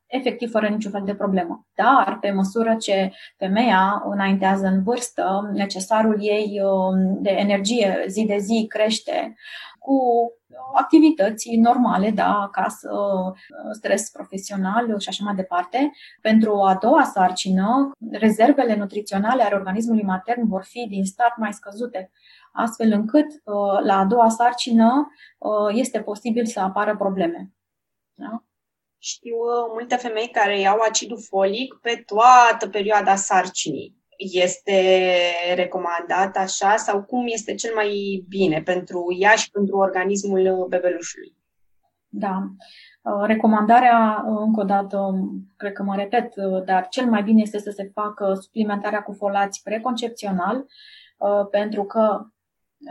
efectiv 0.07 0.51
fără 0.51 0.69
niciun 0.69 0.91
fel 0.91 1.03
de 1.05 1.15
problemă. 1.15 1.67
Dar, 1.75 2.19
pe 2.21 2.31
măsură 2.31 2.77
ce 2.81 3.13
femeia 3.37 4.03
înaintează 4.11 4.67
în 4.67 4.83
vârstă, 4.83 5.51
necesarul 5.53 6.17
ei 6.21 6.61
uh, 6.63 7.17
de 7.21 7.31
energie 7.31 8.05
zi 8.07 8.25
de 8.25 8.39
zi 8.39 8.65
crește 8.69 9.35
cu 9.79 9.99
activități 10.75 11.57
normale, 11.57 12.11
da, 12.11 12.41
acasă, 12.41 12.91
stres 13.73 14.11
profesional 14.11 14.99
și 14.99 15.09
așa 15.09 15.25
mai 15.25 15.35
departe. 15.35 15.93
Pentru 16.21 16.63
a 16.63 16.75
doua 16.75 17.03
sarcină, 17.05 17.91
rezervele 18.11 18.77
nutriționale 18.77 19.43
ale 19.43 19.55
organismului 19.55 20.03
matern 20.03 20.49
vor 20.49 20.65
fi 20.65 20.87
din 20.89 21.05
start 21.05 21.37
mai 21.37 21.53
scăzute, 21.53 22.11
astfel 22.53 22.93
încât 22.93 23.27
la 23.85 23.99
a 23.99 24.05
doua 24.05 24.29
sarcină 24.29 25.11
este 25.69 26.01
posibil 26.01 26.47
să 26.47 26.61
apară 26.61 26.97
probleme. 26.97 27.51
Da? 28.15 28.45
Știu 28.99 29.37
uh, 29.37 29.71
multe 29.73 29.97
femei 29.97 30.29
care 30.31 30.61
iau 30.61 30.79
acidul 30.79 31.21
folic 31.21 31.75
pe 31.75 32.03
toată 32.07 32.69
perioada 32.69 33.17
sarcinii. 33.17 33.96
Este 34.17 35.01
recomandat 35.55 36.37
așa 36.37 36.77
sau 36.77 37.03
cum 37.03 37.25
este 37.27 37.55
cel 37.55 37.75
mai 37.75 38.25
bine 38.29 38.63
pentru 38.63 39.17
ea 39.19 39.35
și 39.35 39.51
pentru 39.51 39.77
organismul 39.77 40.67
bebelușului? 40.69 41.37
Da. 42.09 42.43
Uh, 43.03 43.27
recomandarea, 43.27 44.25
uh, 44.29 44.39
încă 44.47 44.61
o 44.61 44.65
dată, 44.65 44.99
um, 44.99 45.53
cred 45.57 45.73
că 45.73 45.83
mă 45.83 45.97
repet, 45.97 46.35
dar 46.65 46.89
cel 46.89 47.07
mai 47.07 47.23
bine 47.23 47.41
este 47.41 47.59
să 47.59 47.71
se 47.71 47.91
facă 47.95 48.35
suplimentarea 48.41 49.03
cu 49.03 49.13
folați 49.13 49.63
preconcepțional, 49.63 50.65
pentru 51.51 51.85
că 51.85 52.27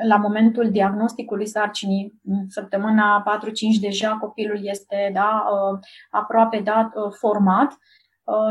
la 0.04 0.16
momentul 0.16 0.72
diagnosticului 0.72 1.48
sarcinii, 1.48 2.22
în 2.24 2.50
săptămâna 2.50 3.24
4-5 3.24 3.80
deja 3.82 4.18
copilul 4.22 4.60
este 4.62 5.10
da, 5.14 5.44
uh, 5.52 5.80
aproape 6.10 6.60
dat, 6.60 6.96
uh, 6.96 7.12
format 7.20 7.72
uh, 7.72 7.78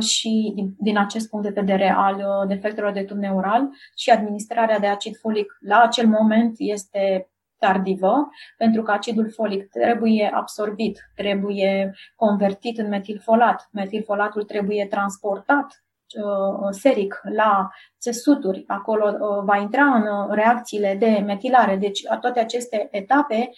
și 0.00 0.52
din, 0.54 0.74
din 0.78 0.98
acest 0.98 1.28
punct 1.28 1.46
de 1.46 1.60
vedere 1.60 1.90
al 1.90 2.46
defectelor 2.48 2.92
de 2.92 3.02
tub 3.02 3.16
neural 3.16 3.68
și 3.96 4.10
administrarea 4.10 4.78
de 4.78 4.86
acid 4.86 5.16
folic 5.16 5.56
la 5.60 5.80
acel 5.80 6.06
moment 6.06 6.54
este 6.58 7.28
tardivă, 7.58 8.28
pentru 8.56 8.82
că 8.82 8.90
acidul 8.90 9.30
folic 9.30 9.68
trebuie 9.68 10.30
absorbit, 10.34 10.98
trebuie 11.14 11.94
convertit 12.16 12.78
în 12.78 12.88
metilfolat. 12.88 13.68
Metilfolatul 13.72 14.42
trebuie 14.42 14.86
transportat 14.86 15.84
Uh, 16.22 16.68
seric 16.70 17.20
la 17.34 17.70
țesuturi, 18.00 18.64
acolo 18.66 19.06
uh, 19.06 19.42
va 19.44 19.56
intra 19.56 19.84
în 19.84 20.02
uh, 20.02 20.26
reacțiile 20.30 20.96
de 20.98 21.22
metilare. 21.26 21.76
Deci 21.76 22.02
toate 22.20 22.40
aceste 22.40 22.88
etape 22.90 23.34
um, 23.34 23.50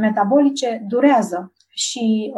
metabolice 0.00 0.84
durează 0.88 1.52
și 1.68 2.32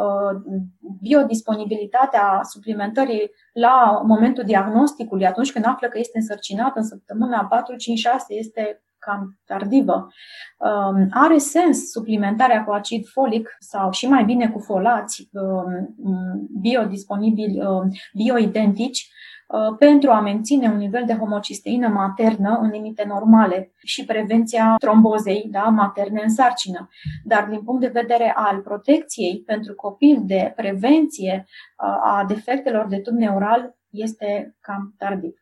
biodisponibilitatea 1.01 2.39
suplimentării 2.43 3.31
la 3.53 4.01
momentul 4.05 4.43
diagnosticului, 4.43 5.25
atunci 5.25 5.51
când 5.51 5.65
află 5.65 5.87
că 5.87 5.99
este 5.99 6.17
însărcinat 6.17 6.75
în 6.75 6.83
săptămâna 6.83 7.45
4, 7.45 7.75
5, 7.75 7.99
6, 7.99 8.33
este 8.33 8.83
cam 8.99 9.39
tardivă. 9.45 10.07
Um, 10.57 11.07
are 11.11 11.37
sens 11.37 11.89
suplimentarea 11.91 12.63
cu 12.63 12.71
acid 12.71 13.07
folic 13.07 13.55
sau 13.59 13.91
și 13.91 14.07
mai 14.07 14.23
bine 14.23 14.49
cu 14.49 14.59
folați 14.59 15.29
um, 15.31 15.89
biodisponibili, 16.61 17.65
um, 17.65 17.89
bioidentici, 18.13 18.99
uh, 18.99 19.20
pentru 19.77 20.11
a 20.11 20.19
menține 20.19 20.67
un 20.67 20.77
nivel 20.77 21.03
de 21.05 21.13
homocisteină 21.13 21.87
maternă 21.87 22.59
în 22.61 22.69
limite 22.69 23.03
normale 23.07 23.71
și 23.83 24.05
prevenția 24.05 24.75
trombozei 24.79 25.47
da, 25.51 25.61
materne 25.63 26.21
în 26.21 26.29
sarcină. 26.29 26.89
Dar 27.23 27.47
din 27.49 27.61
punct 27.63 27.81
de 27.81 27.87
vedere 27.87 28.33
al 28.35 28.61
protecției 28.61 29.43
pentru 29.45 29.75
copil 29.75 30.17
de 30.21 30.53
prevenție 30.55 31.45
uh, 31.47 31.85
a 32.03 32.25
defectelor 32.27 32.87
de 32.87 32.99
tub 32.99 33.13
neural 33.13 33.75
este 33.89 34.55
cam 34.59 34.93
tardiv. 34.97 35.33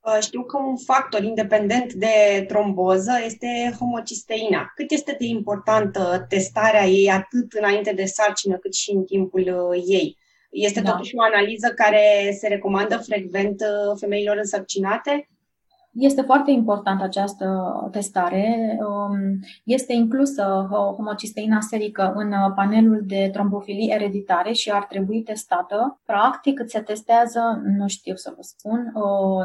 Uh, 0.00 0.18
știu 0.20 0.42
că 0.44 0.58
un 0.58 0.76
factor 0.76 1.22
independent 1.22 1.92
de 1.92 2.44
tromboză 2.48 3.12
este 3.24 3.76
homocisteina. 3.78 4.72
Cât 4.74 4.90
este 4.90 5.16
de 5.18 5.24
importantă 5.24 6.26
testarea 6.28 6.84
ei 6.84 7.10
atât 7.10 7.52
înainte 7.52 7.92
de 7.92 8.04
sarcină 8.04 8.56
cât 8.56 8.74
și 8.74 8.90
în 8.90 9.04
timpul 9.04 9.40
uh, 9.40 9.82
ei? 9.86 10.18
Este 10.56 10.80
da. 10.80 10.90
totuși 10.90 11.16
o 11.16 11.22
analiză 11.22 11.72
care 11.74 12.36
se 12.38 12.48
recomandă 12.48 12.96
frecvent 12.96 13.60
uh, 13.60 13.96
femeilor 14.00 14.36
însărcinate? 14.36 15.28
Este 15.92 16.22
foarte 16.22 16.50
importantă 16.50 17.04
această 17.04 17.48
testare. 17.90 18.78
Um, 18.80 19.40
este 19.64 19.92
inclusă 19.92 20.66
homocisteina 20.96 21.60
serică 21.60 22.12
în 22.14 22.32
panelul 22.54 23.02
de 23.06 23.30
trombofilii 23.32 23.90
ereditare 23.90 24.52
și 24.52 24.70
ar 24.70 24.84
trebui 24.84 25.22
testată. 25.22 26.00
Practic, 26.04 26.62
se 26.66 26.80
testează, 26.80 27.62
nu 27.76 27.88
știu 27.88 28.14
să 28.14 28.32
vă 28.36 28.42
spun, 28.42 28.92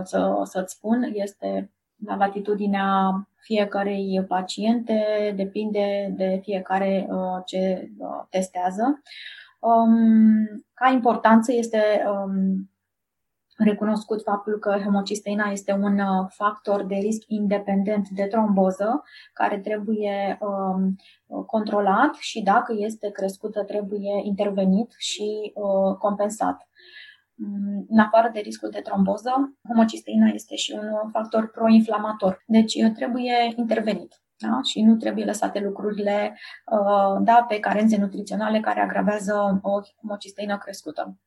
să, 0.03 0.41
să-ți 0.43 0.73
spun, 0.73 1.11
este 1.13 1.71
la 2.05 2.15
latitudinea 2.15 3.27
fiecarei 3.41 4.25
paciente, 4.27 5.33
depinde 5.35 6.13
de 6.17 6.39
fiecare 6.43 7.07
uh, 7.09 7.41
ce 7.45 7.91
uh, 7.97 8.07
testează. 8.29 9.01
Um, 9.61 10.65
ca 10.73 10.89
importanță 10.89 11.53
este 11.53 12.03
um, 12.07 12.69
recunoscut 13.57 14.21
faptul 14.21 14.59
că 14.59 14.77
hemocisteina 14.83 15.49
este 15.51 15.71
un 15.71 15.99
uh, 15.99 16.27
factor 16.29 16.85
de 16.85 16.95
risc 16.95 17.21
independent 17.27 18.09
de 18.09 18.23
tromboză 18.23 19.03
care 19.33 19.59
trebuie 19.59 20.37
um, 20.41 20.95
controlat 21.45 22.15
și 22.15 22.41
dacă 22.41 22.73
este 22.77 23.11
crescută 23.11 23.63
trebuie 23.63 24.21
intervenit 24.23 24.93
și 24.97 25.51
uh, 25.53 25.97
compensat. 25.97 26.67
Mm, 27.35 27.85
în 27.89 27.99
afară 27.99 28.29
de 28.33 28.39
riscul 28.39 28.69
de 28.69 28.79
tromboză, 28.79 29.57
homocisteina 29.67 30.27
este 30.27 30.55
și 30.55 30.71
un 30.71 31.09
factor 31.11 31.51
proinflamator, 31.51 32.43
deci 32.47 32.73
uh, 32.75 32.91
trebuie 32.91 33.53
intervenit. 33.55 34.20
Da? 34.41 34.59
Și 34.61 34.81
nu 34.81 34.95
trebuie 34.95 35.25
lăsate 35.25 35.59
lucrurile 35.59 36.37
da, 37.19 37.45
pe 37.47 37.59
carențe 37.59 37.97
nutriționale 37.97 38.59
care 38.59 38.79
agravează 38.79 39.59
o 39.61 39.79
homocisteină 39.99 40.57
crescută. 40.57 41.17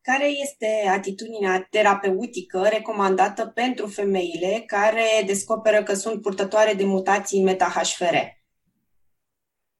Care 0.00 0.26
este 0.42 0.88
atitudinea 0.90 1.66
terapeutică 1.70 2.62
recomandată 2.70 3.46
pentru 3.46 3.86
femeile 3.86 4.62
care 4.66 5.04
descoperă 5.26 5.82
că 5.82 5.94
sunt 5.94 6.20
purtătoare 6.20 6.72
de 6.74 6.84
mutații 6.84 7.38
în 7.38 7.44
MetaHFR? 7.44 8.14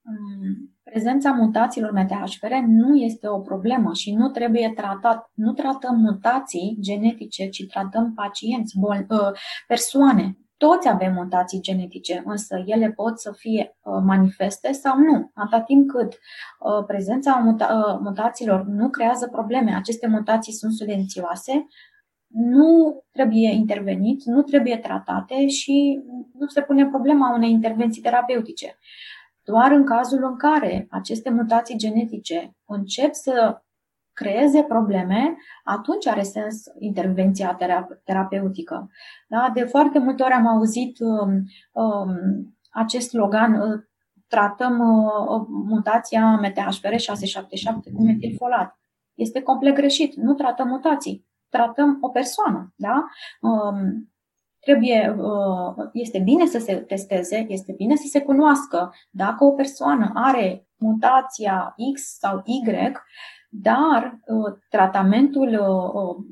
Mm, 0.02 0.76
prezența 0.82 1.30
mutațiilor 1.30 1.90
MetaHFR 1.90 2.52
nu 2.66 2.96
este 2.96 3.28
o 3.28 3.40
problemă 3.40 3.92
și 3.92 4.14
nu 4.14 4.28
trebuie 4.28 4.72
tratat. 4.76 5.30
Nu 5.34 5.52
tratăm 5.52 5.96
mutații 5.96 6.76
genetice, 6.80 7.48
ci 7.48 7.66
tratăm 7.66 8.12
pacienți, 8.14 8.78
bol, 8.78 9.06
ă, 9.10 9.32
persoane 9.66 10.36
toți 10.66 10.88
avem 10.88 11.12
mutații 11.12 11.60
genetice, 11.60 12.22
însă 12.26 12.62
ele 12.66 12.90
pot 12.90 13.20
să 13.20 13.32
fie 13.36 13.76
uh, 13.82 14.00
manifeste 14.04 14.72
sau 14.72 14.98
nu, 14.98 15.30
atâta 15.34 15.60
timp 15.60 15.88
cât 15.88 16.12
uh, 16.12 16.84
prezența 16.86 17.42
muta- 17.46 17.70
uh, 17.70 17.98
mutațiilor 18.00 18.64
nu 18.66 18.88
creează 18.88 19.28
probleme. 19.28 19.74
Aceste 19.74 20.06
mutații 20.06 20.52
sunt 20.52 20.72
silențioase, 20.72 21.66
nu 22.34 23.02
trebuie 23.12 23.52
intervenit, 23.52 24.24
nu 24.24 24.42
trebuie 24.42 24.76
tratate 24.76 25.46
și 25.46 26.00
nu 26.38 26.46
se 26.46 26.62
pune 26.62 26.86
problema 26.86 27.34
unei 27.34 27.50
intervenții 27.50 28.02
terapeutice. 28.02 28.78
Doar 29.42 29.70
în 29.70 29.84
cazul 29.84 30.24
în 30.24 30.36
care 30.36 30.86
aceste 30.90 31.30
mutații 31.30 31.76
genetice 31.78 32.56
încep 32.66 33.12
să 33.12 33.62
creeze 34.22 34.62
probleme, 34.62 35.36
atunci 35.64 36.06
are 36.06 36.22
sens 36.22 36.64
intervenția 36.78 37.58
terapeutică. 38.04 38.90
Da? 39.28 39.50
De 39.54 39.64
foarte 39.64 39.98
multe 39.98 40.22
ori 40.22 40.32
am 40.32 40.46
auzit 40.46 40.98
um, 41.00 41.44
um, 41.72 42.16
acest 42.70 43.08
slogan, 43.08 43.54
uh, 43.54 43.80
tratăm 44.28 44.78
uh, 44.78 45.46
mutația 45.48 46.40
MTHFR 46.42 46.96
677 46.96 47.92
cu 47.92 48.02
metilfolat. 48.04 48.78
Este 49.14 49.42
complet 49.42 49.74
greșit. 49.74 50.14
Nu 50.14 50.34
tratăm 50.34 50.68
mutații, 50.68 51.26
tratăm 51.48 51.98
o 52.00 52.08
persoană. 52.08 52.72
Da? 52.76 53.04
Um, 53.40 54.12
trebuie, 54.60 55.16
uh, 55.18 55.88
este 55.92 56.18
bine 56.18 56.46
să 56.46 56.58
se 56.58 56.74
testeze, 56.74 57.46
este 57.48 57.72
bine 57.76 57.96
să 57.96 58.06
se 58.10 58.20
cunoască 58.20 58.94
dacă 59.10 59.44
o 59.44 59.50
persoană 59.50 60.10
are 60.14 60.66
mutația 60.76 61.74
X 61.94 62.18
sau 62.18 62.42
Y, 62.44 62.62
dar 63.54 64.18
uh, 64.26 64.54
tratamentul 64.68 65.48
uh, 65.48 66.02
uh, 66.02 66.24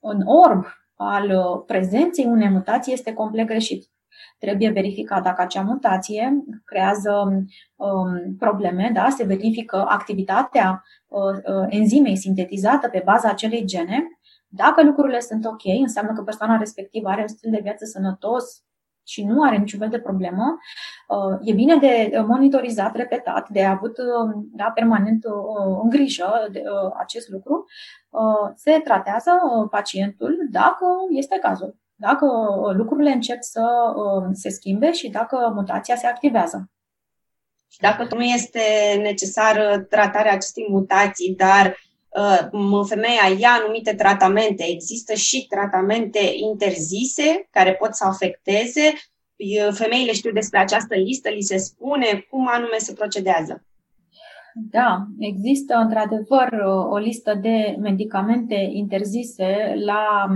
în 0.00 0.20
orb 0.26 0.64
al 0.94 1.32
prezenței 1.66 2.24
unei 2.24 2.48
mutații 2.48 2.92
este 2.92 3.12
complet 3.12 3.46
greșit. 3.46 3.88
Trebuie 4.38 4.70
verificat 4.70 5.22
dacă 5.22 5.42
acea 5.42 5.62
mutație 5.62 6.44
creează 6.64 7.10
um, 7.76 8.36
probleme, 8.38 8.90
da? 8.94 9.08
se 9.08 9.24
verifică 9.24 9.84
activitatea 9.88 10.82
enzimei 11.68 12.16
sintetizată 12.16 12.88
pe 12.88 13.02
baza 13.04 13.28
acelei 13.28 13.64
gene. 13.64 14.02
Dacă 14.48 14.82
lucrurile 14.82 15.20
sunt 15.20 15.44
ok, 15.44 15.62
înseamnă 15.80 16.12
că 16.12 16.22
persoana 16.22 16.56
respectivă 16.56 17.08
are 17.08 17.20
un 17.20 17.26
stil 17.26 17.50
de 17.50 17.60
viață 17.62 17.84
sănătos, 17.84 18.64
și 19.04 19.24
nu 19.24 19.42
are 19.42 19.56
niciun 19.56 19.78
fel 19.78 19.88
de 19.88 19.98
problemă, 19.98 20.58
uh, 21.08 21.38
e 21.42 21.52
bine 21.52 21.76
de 21.76 22.10
monitorizat, 22.26 22.96
repetat, 22.96 23.48
de 23.48 23.64
avut 23.64 23.98
uh, 23.98 24.44
da, 24.52 24.64
permanent 24.64 25.24
uh, 25.24 25.78
în 25.82 25.88
grijă 25.88 26.48
de 26.52 26.62
acest 26.98 27.28
lucru, 27.28 27.64
se 28.54 28.80
tratează 28.84 29.30
pacientul 29.70 30.36
dacă 30.50 30.86
este 31.10 31.38
cazul, 31.42 31.76
dacă 31.94 32.26
lucrurile 32.76 33.10
încep 33.10 33.36
să 33.40 33.64
se 34.32 34.48
schimbe 34.48 34.92
și 34.92 35.10
dacă 35.10 35.52
mutația 35.54 35.96
se 35.96 36.06
activează. 36.06 36.70
Și 37.68 37.80
dacă 37.80 38.06
nu 38.14 38.22
este 38.22 38.60
necesară 39.02 39.78
tratarea 39.78 40.32
acestei 40.32 40.66
mutații, 40.70 41.34
dar 41.36 41.66
uh, 41.66 41.83
femeia 42.86 43.38
ia 43.38 43.50
anumite 43.60 43.94
tratamente, 43.94 44.64
există 44.68 45.14
și 45.14 45.46
tratamente 45.46 46.20
interzise 46.50 47.48
care 47.50 47.74
pot 47.74 47.94
să 47.94 48.04
afecteze. 48.04 48.92
Femeile 49.70 50.12
știu 50.12 50.32
despre 50.32 50.58
această 50.58 50.94
listă, 50.94 51.28
li 51.28 51.42
se 51.42 51.56
spune 51.56 52.26
cum 52.30 52.48
anume 52.48 52.76
se 52.78 52.92
procedează. 52.92 53.64
Da, 54.56 55.06
există 55.18 55.74
într-adevăr 55.74 56.48
o 56.90 56.96
listă 56.96 57.34
de 57.34 57.76
medicamente 57.80 58.68
interzise 58.72 59.74
la 59.84 60.26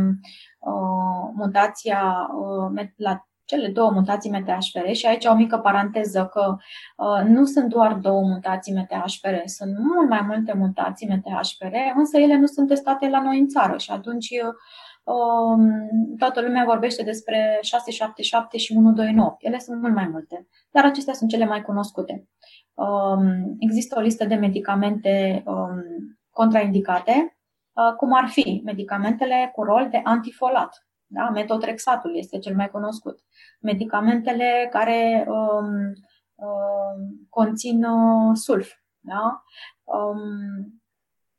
uh, 0.59 1.31
mutația, 1.35 2.29
uh, 2.75 2.87
la 2.97 3.28
cele 3.49 3.69
două 3.69 3.91
mutații 3.91 4.31
MTHFR 4.31 4.93
și 4.93 5.07
aici 5.07 5.25
o 5.25 5.35
mică 5.35 5.59
paranteză 5.59 6.31
că 6.33 6.57
uh, 6.97 7.29
nu 7.29 7.45
sunt 7.45 7.69
doar 7.69 7.95
două 7.95 8.21
mutații 8.21 8.75
MTHFR, 8.75 9.35
sunt 9.45 9.79
mult 9.79 10.09
mai 10.09 10.21
multe 10.27 10.53
mutații 10.53 11.09
MTHFR, 11.09 11.75
însă 11.95 12.19
ele 12.19 12.37
nu 12.37 12.47
sunt 12.47 12.69
testate 12.69 13.09
la 13.09 13.23
noi 13.23 13.39
în 13.39 13.49
țară 13.49 13.79
și 13.79 13.91
atunci 13.91 14.29
uh, 14.31 15.59
toată 16.19 16.41
lumea 16.41 16.65
vorbește 16.65 17.03
despre 17.03 17.59
677 17.61 18.59
și 18.59 18.73
129. 18.73 19.37
Ele 19.39 19.59
sunt 19.59 19.81
mult 19.81 19.95
mai 19.95 20.09
multe, 20.09 20.47
dar 20.71 20.85
acestea 20.85 21.15
sunt 21.15 21.31
cele 21.31 21.45
mai 21.45 21.63
cunoscute. 21.63 22.29
Um, 22.75 23.57
există 23.59 23.99
o 23.99 24.03
listă 24.03 24.25
de 24.25 24.35
medicamente 24.35 25.43
um, 25.47 25.83
contraindicate, 26.31 27.39
uh, 27.73 27.95
cum 27.97 28.13
ar 28.13 28.29
fi 28.29 28.63
medicamentele 28.65 29.51
cu 29.55 29.63
rol 29.63 29.89
de 29.91 30.01
antifolat. 30.05 30.88
Da? 31.11 31.29
Metotrexatul 31.29 32.17
este 32.17 32.39
cel 32.39 32.55
mai 32.55 32.71
cunoscut. 32.71 33.19
Medicamentele 33.61 34.69
care 34.71 35.27
um, 35.29 35.67
um, 36.35 37.27
conțin 37.29 37.85
uh, 37.85 38.31
sulf. 38.35 38.73
Da? 39.01 39.43
Um, 39.85 40.81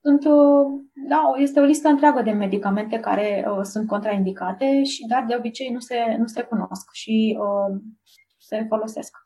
sunt, 0.01 0.25
uh, 0.25 0.81
da, 0.93 1.33
este 1.37 1.59
o 1.59 1.63
listă 1.63 1.87
întreagă 1.87 2.21
de 2.21 2.31
medicamente 2.31 2.99
care 2.99 3.45
uh, 3.47 3.59
sunt 3.63 3.87
contraindicate, 3.87 4.83
și 4.83 5.05
dar 5.07 5.25
de 5.27 5.35
obicei 5.35 5.69
nu 5.69 5.79
se, 5.79 6.15
nu 6.17 6.25
se 6.25 6.41
cunosc 6.41 6.93
și 6.93 7.37
uh, 7.39 7.81
se 8.37 8.65
folosesc. 8.67 9.17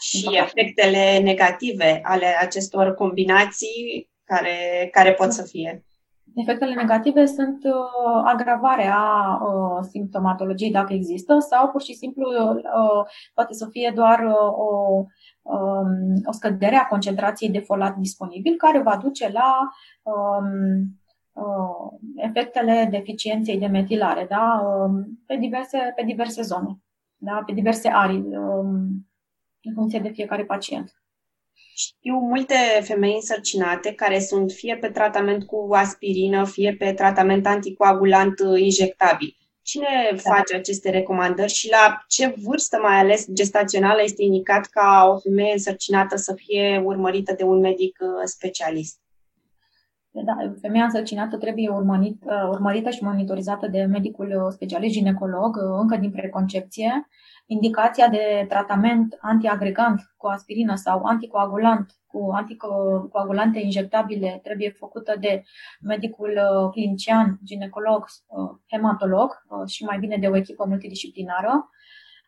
Și 0.00 0.28
efectele 0.32 1.18
negative 1.18 2.00
ale 2.02 2.26
acestor 2.40 2.94
combinații 2.94 4.10
care, 4.24 4.88
care 4.92 5.12
pot 5.12 5.32
să 5.32 5.42
fie. 5.42 5.84
Efectele 6.34 6.74
negative 6.74 7.26
sunt 7.26 7.64
uh, 7.64 8.22
agravarea 8.24 8.98
uh, 9.42 9.86
simptomatologiei, 9.90 10.70
dacă 10.70 10.92
există, 10.92 11.38
sau 11.38 11.68
pur 11.68 11.82
și 11.82 11.94
simplu 11.94 12.28
uh, 12.28 13.06
poate 13.34 13.52
să 13.52 13.66
fie 13.70 13.92
doar 13.94 14.20
uh, 14.24 14.52
o, 14.52 15.04
um, 15.42 16.20
o 16.24 16.32
scădere 16.32 16.76
a 16.76 16.86
concentrației 16.86 17.50
de 17.50 17.58
folat 17.58 17.96
disponibil, 17.96 18.56
care 18.56 18.82
va 18.82 18.96
duce 19.02 19.30
la 19.32 19.68
um, 20.02 21.00
uh, 21.32 21.98
efectele 22.16 22.88
deficienței 22.90 23.58
de 23.58 23.66
metilare 23.66 24.26
da? 24.28 24.62
Um, 24.64 25.22
pe, 25.26 25.36
diverse, 25.36 25.92
pe 25.96 26.02
diverse 26.04 26.42
zone, 26.42 26.78
da? 27.16 27.42
pe 27.46 27.52
diverse 27.52 27.88
arii, 27.88 28.36
um, 28.36 29.08
în 29.62 29.74
funcție 29.74 29.98
de 29.98 30.08
fiecare 30.08 30.44
pacient. 30.44 30.99
Știu 31.74 32.14
multe 32.14 32.54
femei 32.82 33.14
însărcinate 33.14 33.92
care 33.92 34.20
sunt 34.20 34.50
fie 34.50 34.76
pe 34.76 34.88
tratament 34.88 35.44
cu 35.44 35.68
aspirină, 35.74 36.46
fie 36.46 36.74
pe 36.78 36.92
tratament 36.92 37.46
anticoagulant 37.46 38.34
injectabil. 38.56 39.34
Cine 39.62 40.10
da. 40.10 40.16
face 40.16 40.54
aceste 40.54 40.90
recomandări 40.90 41.52
și 41.52 41.70
la 41.70 42.04
ce 42.08 42.34
vârstă, 42.44 42.78
mai 42.82 42.96
ales 42.98 43.26
gestațională, 43.32 44.00
este 44.02 44.22
indicat 44.22 44.66
ca 44.66 45.10
o 45.14 45.18
femeie 45.18 45.52
însărcinată 45.52 46.16
să 46.16 46.34
fie 46.34 46.82
urmărită 46.84 47.34
de 47.36 47.44
un 47.44 47.58
medic 47.58 47.98
uh, 48.00 48.08
specialist? 48.24 48.98
Da, 50.10 50.34
femeia 50.60 50.84
însărcinată 50.84 51.36
trebuie 51.36 51.68
urmărit, 51.68 52.22
uh, 52.24 52.48
urmărită 52.48 52.90
și 52.90 53.02
monitorizată 53.02 53.66
de 53.66 53.82
medicul 53.82 54.50
specialist 54.50 54.94
ginecolog 54.94 55.56
uh, 55.56 55.78
încă 55.80 55.96
din 55.96 56.10
preconcepție 56.10 57.08
indicația 57.50 58.08
de 58.08 58.44
tratament 58.48 59.18
antiagregant 59.20 60.00
cu 60.16 60.26
aspirină 60.26 60.74
sau 60.74 61.02
anticoagulant 61.04 61.94
cu 62.06 62.30
anticoagulante 62.32 63.58
injectabile 63.58 64.40
trebuie 64.42 64.70
făcută 64.78 65.14
de 65.20 65.42
medicul 65.80 66.30
uh, 66.30 66.70
clinician, 66.70 67.38
ginecolog, 67.44 68.04
uh, 68.26 68.50
hematolog 68.70 69.42
uh, 69.48 69.68
și 69.68 69.84
mai 69.84 69.98
bine 69.98 70.16
de 70.16 70.26
o 70.26 70.36
echipă 70.36 70.64
multidisciplinară. 70.66 71.68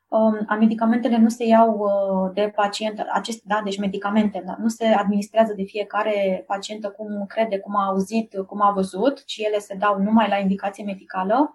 Um, 0.08 0.44
a 0.46 0.54
medicamentele 0.54 1.16
nu 1.16 1.28
se 1.28 1.44
iau 1.44 1.86
de 2.34 2.52
pacient, 2.54 3.06
acest, 3.12 3.42
da, 3.42 3.60
deci 3.64 3.78
medicamente, 3.78 4.42
da, 4.46 4.56
nu 4.58 4.68
se 4.68 4.86
administrează 4.86 5.52
de 5.56 5.62
fiecare 5.62 6.44
pacientă 6.46 6.88
cum 6.88 7.26
crede, 7.26 7.58
cum 7.58 7.76
a 7.76 7.86
auzit, 7.86 8.34
cum 8.46 8.62
a 8.62 8.70
văzut, 8.70 9.24
ci 9.24 9.36
ele 9.36 9.58
se 9.58 9.74
dau 9.74 9.98
numai 9.98 10.28
la 10.28 10.36
indicație 10.36 10.84
medicală 10.84 11.52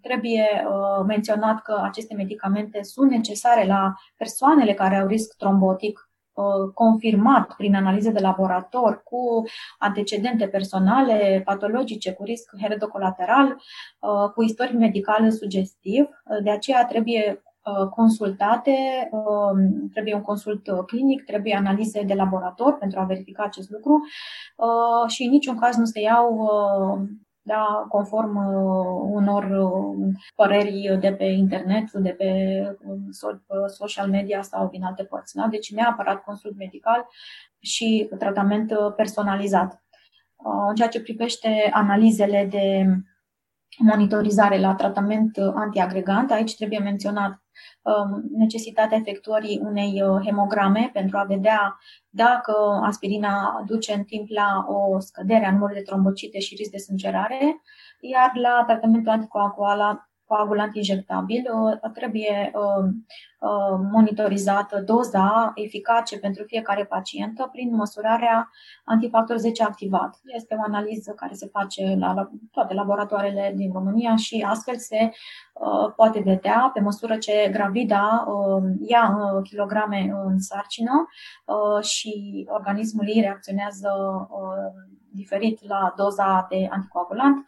trebuie 0.00 0.66
uh, 0.66 1.04
menționat 1.06 1.62
că 1.62 1.80
aceste 1.82 2.14
medicamente 2.14 2.82
sunt 2.82 3.10
necesare 3.10 3.66
la 3.66 3.94
persoanele 4.16 4.74
care 4.74 4.96
au 4.96 5.06
risc 5.06 5.36
trombotic 5.36 6.10
uh, 6.32 6.72
confirmat 6.74 7.54
prin 7.56 7.74
analize 7.74 8.10
de 8.10 8.20
laborator 8.20 9.02
cu 9.02 9.42
antecedente 9.78 10.46
personale 10.46 11.42
patologice 11.44 12.12
cu 12.12 12.24
risc 12.24 12.50
heredocolateral, 12.60 13.46
uh, 13.46 14.30
cu 14.34 14.42
istoric 14.42 14.74
medical 14.78 15.30
sugestiv. 15.30 16.08
De 16.42 16.50
aceea 16.50 16.86
trebuie 16.86 17.42
consultate, 17.90 19.08
um, 19.10 19.88
trebuie 19.92 20.14
un 20.14 20.22
consult 20.22 20.68
clinic, 20.86 21.24
trebuie 21.24 21.54
analize 21.54 22.02
de 22.02 22.14
laborator 22.14 22.78
pentru 22.78 23.00
a 23.00 23.04
verifica 23.04 23.42
acest 23.42 23.70
lucru 23.70 24.00
și 25.06 25.22
în 25.22 25.30
niciun 25.30 25.58
caz 25.58 25.76
nu 25.76 25.84
se 25.84 26.00
iau 26.00 26.50
da, 27.48 27.86
conform 27.88 28.36
uh, 28.36 29.08
unor 29.10 29.44
uh, 29.44 30.14
păreri 30.34 30.98
de 31.00 31.12
pe 31.12 31.24
internet, 31.24 31.90
de 31.92 32.10
pe 32.10 32.28
uh, 32.84 33.64
social 33.66 34.08
media 34.08 34.42
sau 34.42 34.68
din 34.68 34.82
alte 34.82 35.04
părți. 35.04 35.34
Da? 35.34 35.46
Deci 35.46 35.72
neapărat 35.72 36.24
consult 36.24 36.56
medical 36.56 37.06
și 37.60 38.10
tratament 38.18 38.72
personalizat. 38.96 39.82
În 40.68 40.74
ceea 40.74 40.88
ce 40.88 41.02
privește 41.02 41.70
analizele 41.72 42.46
de 42.50 42.84
monitorizare 43.78 44.58
la 44.58 44.74
tratament 44.74 45.36
antiagregant, 45.54 46.30
aici 46.30 46.56
trebuie 46.56 46.78
menționat 46.78 47.30
Um, 47.30 47.47
necesitatea 48.36 48.96
efectuării 48.96 49.60
unei 49.62 50.02
uh, 50.02 50.24
hemograme 50.24 50.90
pentru 50.92 51.18
a 51.18 51.22
vedea 51.22 51.78
dacă 52.08 52.80
aspirina 52.82 53.62
duce 53.66 53.92
în 53.92 54.04
timp 54.04 54.28
la 54.28 54.64
o 54.68 55.00
scădere 55.00 55.46
a 55.46 55.52
numărului 55.52 55.82
de 55.82 55.86
trombocite 55.90 56.38
și 56.38 56.54
risc 56.54 56.70
de 56.70 56.78
sângerare, 56.78 57.60
iar 58.00 58.30
la 58.34 58.64
tratamentul 58.66 59.12
anticoagulant 59.12 60.07
coagulant 60.28 60.74
injectabil, 60.74 61.44
uh, 61.52 61.90
trebuie 61.92 62.52
uh, 62.54 62.90
monitorizată 63.92 64.80
doza 64.80 65.52
eficace 65.54 66.18
pentru 66.18 66.44
fiecare 66.46 66.84
pacientă 66.84 67.48
prin 67.52 67.74
măsurarea 67.74 68.50
antifactor 68.84 69.36
10 69.36 69.62
activat. 69.62 70.20
Este 70.24 70.54
o 70.58 70.62
analiză 70.66 71.12
care 71.16 71.34
se 71.34 71.46
face 71.52 71.96
la 71.98 72.30
toate 72.50 72.74
laboratoarele 72.74 73.52
din 73.56 73.72
România 73.72 74.16
și 74.16 74.44
astfel 74.48 74.76
se 74.76 75.10
Uh, 75.58 75.92
poate 75.96 76.20
vedea 76.20 76.70
pe 76.74 76.80
măsură 76.80 77.16
ce 77.16 77.48
gravida 77.52 78.26
uh, 78.28 78.62
ia 78.80 79.16
uh, 79.18 79.42
kilograme 79.42 80.14
în 80.24 80.38
sarcină 80.40 81.06
și 81.80 82.44
organismul 82.50 83.08
ei 83.08 83.20
reacționează 83.20 83.88
diferit 85.12 85.66
la 85.68 85.92
doza 85.96 86.46
de 86.50 86.66
anticoagulant. 86.70 87.46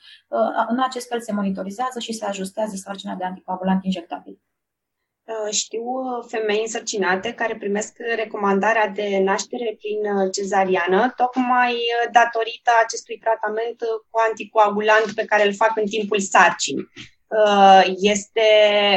În 0.68 0.80
acest 0.82 1.08
fel 1.08 1.20
se 1.20 1.32
monitorizează 1.32 1.98
și 1.98 2.12
se 2.12 2.24
ajustează 2.24 2.76
sarcina 2.76 3.14
de 3.14 3.24
anticoagulant 3.24 3.84
injectabil. 3.84 4.40
Știu 5.50 5.82
femei 6.28 6.60
însărcinate 6.60 7.32
care 7.32 7.56
primesc 7.56 7.96
recomandarea 8.16 8.88
de 8.88 9.20
naștere 9.24 9.76
prin 9.78 10.30
cezariană, 10.30 11.12
tocmai 11.16 11.76
datorită 12.12 12.70
acestui 12.84 13.18
tratament 13.18 13.78
cu 14.10 14.18
anticoagulant 14.28 15.12
pe 15.14 15.24
care 15.24 15.46
îl 15.46 15.54
fac 15.54 15.76
în 15.76 15.86
timpul 15.86 16.20
sarcinii. 16.20 16.88
Uh, 17.30 17.82
este 18.00 18.48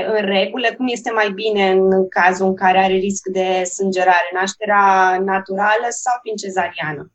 în 0.07 0.25
regulă, 0.25 0.73
cum 0.77 0.87
este 0.87 1.11
mai 1.11 1.31
bine 1.31 1.69
în 1.69 2.07
cazul 2.09 2.45
în 2.45 2.55
care 2.55 2.77
are 2.77 2.93
risc 2.93 3.27
de 3.27 3.63
sângerare, 3.63 4.29
nașterea 4.33 5.19
naturală 5.19 5.87
sau 5.89 6.19
prin 6.21 6.35
cezariană? 6.35 7.11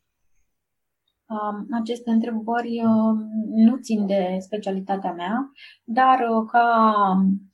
Um, 1.29 1.67
aceste 1.71 2.11
întrebări 2.11 2.83
um, 2.85 3.19
nu 3.55 3.77
țin 3.77 4.07
de 4.07 4.37
specialitatea 4.41 5.13
mea, 5.13 5.51
dar 5.85 6.19
uh, 6.31 6.49
ca 6.51 6.93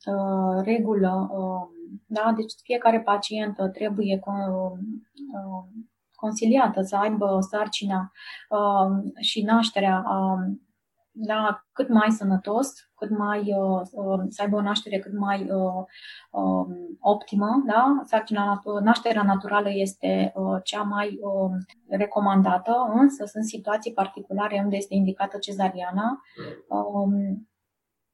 uh, 0.05 0.63
regulă, 0.63 1.29
um, 1.31 1.69
da, 2.05 2.33
deci 2.35 2.53
fiecare 2.63 3.01
pacient 3.01 3.55
trebuie 3.73 4.19
consiliată 6.15 6.81
să 6.81 6.95
aibă 6.95 7.37
sarcina 7.49 8.11
și 9.19 9.41
nașterea 9.41 10.03
da, 11.17 11.65
cât 11.71 11.89
mai 11.89 12.11
sănătos, 12.11 12.73
cât 12.95 13.09
mai 13.09 13.39
uh, 13.39 13.81
uh, 13.91 14.23
să 14.29 14.41
aibă 14.41 14.55
o 14.55 14.61
naștere 14.61 14.99
cât 14.99 15.17
mai 15.17 15.49
uh, 15.49 15.83
uh, 16.31 16.75
optimă. 16.99 17.63
Da? 17.65 18.01
Sarcina, 18.05 18.61
nașterea 18.83 19.23
naturală 19.23 19.69
este 19.71 20.31
uh, 20.35 20.59
cea 20.63 20.81
mai 20.81 21.07
uh, 21.21 21.51
recomandată, 21.87 22.73
însă 22.93 23.25
sunt 23.25 23.43
situații 23.43 23.93
particulare 23.93 24.61
unde 24.63 24.75
este 24.75 24.93
indicată 24.93 25.37
cezariana. 25.37 26.21
Um, 26.67 27.47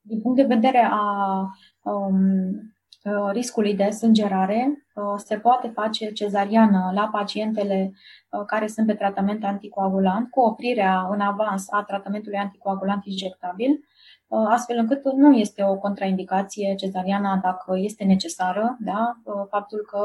din 0.01 0.21
punct 0.21 0.37
de 0.37 0.55
vedere 0.55 0.89
a 0.91 1.45
um, 1.81 2.70
riscului 3.31 3.75
de 3.75 3.89
sângerare, 3.89 4.85
se 5.17 5.37
poate 5.37 5.67
face 5.67 6.11
cezariană 6.11 6.91
la 6.93 7.09
pacientele 7.11 7.93
care 8.45 8.67
sunt 8.67 8.87
pe 8.87 8.93
tratament 8.93 9.43
anticoagulant 9.43 10.29
cu 10.29 10.39
oprirea 10.39 11.07
în 11.11 11.19
avans 11.19 11.65
a 11.69 11.83
tratamentului 11.83 12.37
anticoagulant 12.37 13.05
injectabil, 13.05 13.79
astfel 14.47 14.77
încât 14.77 15.03
nu 15.03 15.33
este 15.33 15.63
o 15.63 15.75
contraindicație 15.75 16.75
cezariana 16.75 17.39
dacă 17.43 17.73
este 17.77 18.03
necesară, 18.03 18.77
da? 18.79 19.17
faptul 19.49 19.85
că 19.89 19.99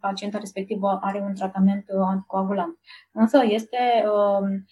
pacienta 0.00 0.38
respectivă 0.38 0.98
are 1.02 1.20
un 1.20 1.34
tratament 1.34 1.84
anticoagulant. 2.00 2.78
Însă 3.12 3.40
este 3.44 3.78
Um, 4.40 4.66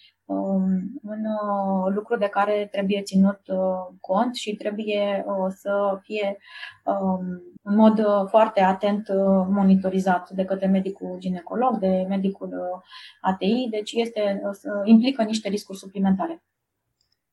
un 1.01 1.25
uh, 1.25 1.93
lucru 1.93 2.17
de 2.17 2.27
care 2.27 2.67
trebuie 2.71 3.01
ținut 3.01 3.39
uh, 3.47 3.95
cont 4.01 4.35
și 4.35 4.55
trebuie 4.55 5.25
uh, 5.27 5.53
să 5.55 5.99
fie 6.01 6.37
um, 6.83 7.41
în 7.63 7.75
mod 7.75 8.05
foarte 8.27 8.61
atent 8.61 9.07
monitorizat 9.49 10.29
de 10.29 10.45
către 10.45 10.67
medicul 10.67 11.15
ginecolog, 11.19 11.77
de 11.77 12.05
medicul 12.07 12.81
ATI, 13.21 13.67
deci 13.69 13.91
este, 13.91 14.41
implică 14.83 15.23
niște 15.23 15.49
riscuri 15.49 15.77
suplimentare. 15.77 16.43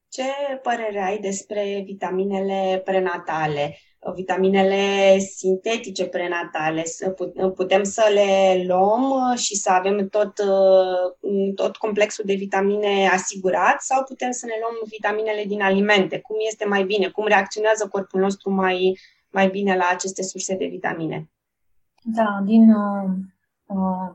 Ce 0.08 0.22
părere 0.62 1.02
ai 1.02 1.18
despre 1.18 1.82
vitaminele 1.84 2.82
prenatale? 2.84 3.76
Vitaminele 4.14 5.18
sintetice 5.18 6.06
prenatale, 6.06 6.82
putem 7.54 7.82
să 7.82 8.10
le 8.12 8.64
luăm 8.66 9.34
și 9.34 9.56
să 9.56 9.70
avem 9.70 10.08
tot, 10.08 10.32
tot 11.54 11.76
complexul 11.76 12.24
de 12.26 12.34
vitamine 12.34 13.08
asigurat 13.12 13.80
sau 13.80 14.04
putem 14.04 14.30
să 14.30 14.46
ne 14.46 14.54
luăm 14.60 14.74
vitaminele 14.90 15.44
din 15.44 15.62
alimente? 15.62 16.18
Cum 16.18 16.36
este 16.46 16.64
mai 16.64 16.84
bine? 16.84 17.08
Cum 17.08 17.26
reacționează 17.26 17.88
corpul 17.88 18.20
nostru 18.20 18.50
mai, 18.50 18.98
mai 19.30 19.48
bine 19.48 19.76
la 19.76 19.88
aceste 19.92 20.22
surse 20.22 20.54
de 20.56 20.66
vitamine? 20.66 21.30
Da, 22.02 22.40
din, 22.44 22.70
uh, 22.70 23.10
uh, 23.66 24.12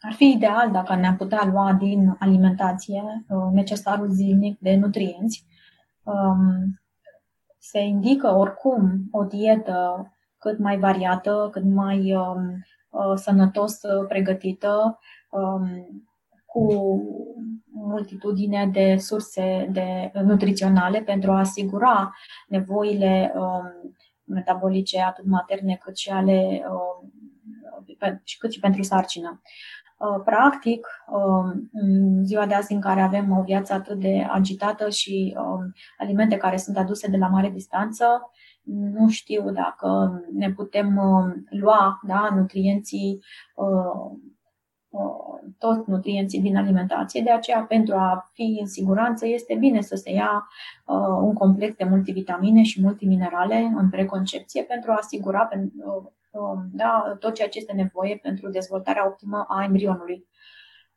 ar 0.00 0.12
fi 0.12 0.30
ideal 0.30 0.70
dacă 0.70 0.94
ne-am 0.94 1.16
putea 1.16 1.48
lua 1.52 1.72
din 1.72 2.16
alimentație 2.18 3.02
uh, 3.28 3.52
necesarul 3.52 4.10
zilnic 4.10 4.58
de 4.58 4.76
nutrienți. 4.76 5.44
Um, 6.02 6.79
se 7.60 7.78
indică 7.78 8.34
oricum 8.34 9.08
o 9.10 9.24
dietă 9.24 10.10
cât 10.38 10.58
mai 10.58 10.78
variată, 10.78 11.48
cât 11.52 11.64
mai 11.64 12.14
um, 12.14 12.64
uh, 12.90 13.12
sănătos 13.14 13.82
uh, 13.82 14.06
pregătită, 14.08 14.98
um, 15.30 16.04
cu 16.46 16.74
multitudine 17.72 18.66
de 18.72 18.96
surse 18.96 19.68
de 19.72 20.10
nutriționale 20.22 21.02
pentru 21.02 21.30
a 21.30 21.38
asigura 21.38 22.14
nevoile 22.48 23.32
um, 23.34 23.94
metabolice 24.24 25.00
atât 25.00 25.24
materne 25.24 25.78
cât 25.84 25.96
și 25.96 26.10
ale 26.10 26.62
um, 26.70 27.12
cât 28.38 28.52
și 28.52 28.60
pentru 28.60 28.82
sarcină. 28.82 29.40
Uh, 29.44 29.50
practic, 30.24 30.86
um, 31.08 31.70
în 31.72 32.24
ziua 32.24 32.46
de 32.46 32.54
azi 32.54 32.72
în 32.72 32.80
care 32.80 33.00
avem 33.00 33.38
o 33.38 33.42
viață 33.42 33.72
atât 33.72 33.98
de 33.98 34.26
agitată 34.30 34.88
și 34.88 35.36
um, 35.38 35.72
alimente 35.98 36.36
care 36.36 36.56
sunt 36.56 36.76
aduse 36.76 37.08
de 37.08 37.16
la 37.16 37.28
mare 37.28 37.50
distanță, 37.50 38.04
nu 38.72 39.08
știu 39.08 39.50
dacă 39.50 40.20
ne 40.32 40.50
putem 40.50 40.96
um, 40.96 41.44
lua 41.50 42.00
da, 42.02 42.28
nutrienții, 42.34 43.18
uh, 43.54 44.18
uh, 44.88 45.52
toți 45.58 45.90
nutrienții 45.90 46.40
din 46.40 46.56
alimentație. 46.56 47.22
De 47.22 47.30
aceea, 47.30 47.62
pentru 47.62 47.94
a 47.94 48.30
fi 48.32 48.58
în 48.60 48.66
siguranță, 48.66 49.26
este 49.26 49.54
bine 49.54 49.80
să 49.80 49.94
se 49.96 50.12
ia 50.12 50.48
un 51.22 51.34
complex 51.34 51.76
de 51.76 51.84
multivitamine 51.84 52.62
și 52.62 52.82
multiminerale 52.82 53.72
în 53.76 53.90
preconcepție 53.90 54.62
pentru 54.62 54.90
a 54.90 54.96
asigura 55.00 55.48
Um, 55.48 56.12
da, 56.72 57.16
tot 57.18 57.34
ceea 57.34 57.48
ce 57.48 57.58
este 57.58 57.72
nevoie 57.72 58.18
pentru 58.22 58.50
dezvoltarea 58.50 59.06
optimă 59.06 59.44
a 59.48 59.64
embrionului. 59.64 60.28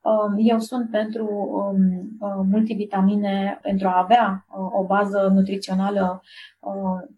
Um, 0.04 0.36
eu 0.38 0.60
sunt 0.60 0.90
pentru 0.90 1.26
um, 1.26 2.00
uh, 2.20 2.46
multivitamine 2.52 3.60
pentru 3.62 3.88
a 3.88 3.98
avea 3.98 4.46
uh, 4.48 4.80
o 4.80 4.86
bază 4.86 5.32
nutrițională 5.34 6.22
uh, 6.60 7.16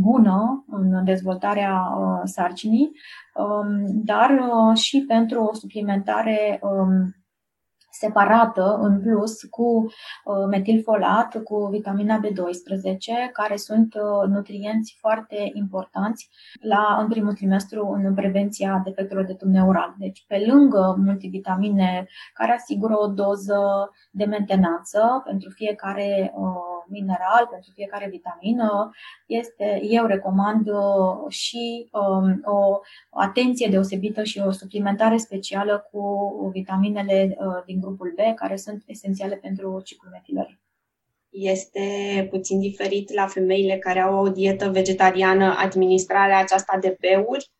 bună 0.00 0.64
în 0.68 1.04
dezvoltarea 1.04 1.82
sarcinii, 2.24 2.90
dar 3.86 4.40
și 4.74 5.04
pentru 5.08 5.42
o 5.42 5.54
suplimentare 5.54 6.60
separată 7.98 8.78
în 8.80 9.00
plus 9.00 9.42
cu 9.42 9.84
uh, 10.24 10.46
metilfolat, 10.50 11.42
cu 11.42 11.68
vitamina 11.70 12.20
B12, 12.20 13.32
care 13.32 13.56
sunt 13.56 13.94
uh, 13.94 14.28
nutrienți 14.28 14.96
foarte 15.00 15.50
importanți 15.52 16.28
la, 16.60 16.98
în 17.00 17.08
primul 17.08 17.32
trimestru 17.32 17.86
în 17.86 18.14
prevenția 18.14 18.80
defectelor 18.84 19.24
de 19.24 19.34
tub 19.34 19.48
neural. 19.48 19.94
Deci, 19.98 20.24
pe 20.28 20.44
lângă 20.46 20.96
multivitamine 21.04 22.06
care 22.34 22.52
asigură 22.52 22.94
o 22.98 23.06
doză 23.06 23.90
de 24.10 24.24
mentenanță 24.24 25.22
pentru 25.24 25.50
fiecare 25.50 26.32
uh, 26.36 26.73
mineral, 26.88 27.46
pentru 27.50 27.70
fiecare 27.74 28.08
vitamină, 28.08 28.90
este, 29.26 29.80
eu 29.82 30.06
recomand 30.06 30.68
și 31.28 31.88
um, 31.92 32.40
o 32.44 32.80
atenție 33.10 33.68
deosebită 33.70 34.22
și 34.22 34.38
o 34.38 34.50
suplimentare 34.50 35.16
specială 35.16 35.88
cu 35.90 36.02
vitaminele 36.52 37.36
din 37.66 37.80
grupul 37.80 38.14
B, 38.16 38.34
care 38.34 38.56
sunt 38.56 38.82
esențiale 38.86 39.34
pentru 39.34 39.80
ciclul 39.84 40.12
metilării. 40.12 40.62
Este 41.30 42.26
puțin 42.30 42.60
diferit 42.60 43.12
la 43.12 43.26
femeile 43.26 43.78
care 43.78 44.00
au 44.00 44.24
o 44.24 44.28
dietă 44.28 44.70
vegetariană 44.70 45.54
administrarea 45.58 46.38
aceasta 46.38 46.78
de 46.80 46.98
B-uri? 47.00 47.50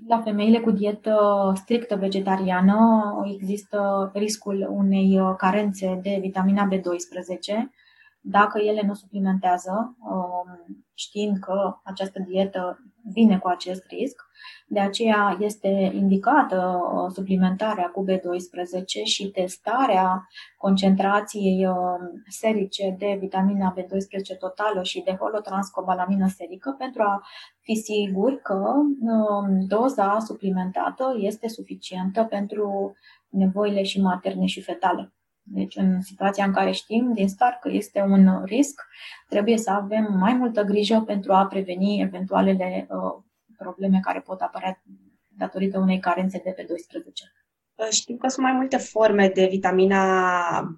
Mm, 0.00 0.08
la 0.08 0.20
femeile 0.20 0.60
cu 0.60 0.70
dietă 0.70 1.52
strictă 1.54 1.96
vegetariană 1.96 2.78
există 3.24 4.10
riscul 4.14 4.68
unei 4.70 5.20
carențe 5.36 5.98
de 6.02 6.18
vitamina 6.20 6.68
B12 6.72 7.82
dacă 8.26 8.58
ele 8.58 8.82
nu 8.86 8.94
suplimentează, 8.94 9.96
um, 9.98 10.84
știind 10.94 11.38
că 11.38 11.76
această 11.82 12.18
dietă 12.28 12.78
vine 13.12 13.38
cu 13.38 13.48
acest 13.48 13.84
risc. 13.88 14.22
De 14.66 14.80
aceea 14.80 15.36
este 15.40 15.68
indicată 15.94 16.80
uh, 16.92 17.10
suplimentarea 17.14 17.86
cu 17.86 18.04
B12 18.08 19.04
și 19.04 19.30
testarea 19.30 20.28
concentrației 20.56 21.66
um, 21.66 22.22
serice 22.28 22.96
de 22.98 23.16
vitamina 23.20 23.74
B12 23.78 24.38
totală 24.38 24.82
și 24.82 25.02
de 25.02 25.16
holotranscobalamină 25.20 26.28
serică 26.28 26.74
pentru 26.78 27.02
a 27.02 27.22
fi 27.60 27.74
sigur 27.74 28.32
că 28.42 28.72
um, 29.00 29.66
doza 29.66 30.18
suplimentată 30.18 31.14
este 31.16 31.48
suficientă 31.48 32.24
pentru 32.24 32.94
nevoile 33.28 33.82
și 33.82 34.00
materne 34.00 34.46
și 34.46 34.62
fetale. 34.62 35.12
Deci, 35.46 35.76
în 35.76 36.00
situația 36.00 36.44
în 36.44 36.52
care 36.52 36.70
știm 36.70 37.12
din 37.12 37.28
start 37.28 37.60
că 37.60 37.68
este 37.72 38.00
un 38.00 38.44
risc, 38.44 38.80
trebuie 39.28 39.58
să 39.58 39.70
avem 39.70 40.16
mai 40.18 40.34
multă 40.34 40.62
grijă 40.62 41.00
pentru 41.00 41.32
a 41.32 41.46
preveni 41.46 42.00
eventualele 42.00 42.86
uh, 42.90 43.22
probleme 43.58 44.00
care 44.02 44.20
pot 44.20 44.40
apărea 44.40 44.82
datorită 45.28 45.78
unei 45.78 45.98
carențe 45.98 46.40
de 46.44 46.54
B12. 46.58 47.44
Uh, 47.74 47.88
știm 47.90 48.16
că 48.16 48.28
sunt 48.28 48.46
mai 48.46 48.54
multe 48.54 48.76
forme 48.76 49.28
de 49.28 49.46
vitamina 49.50 50.02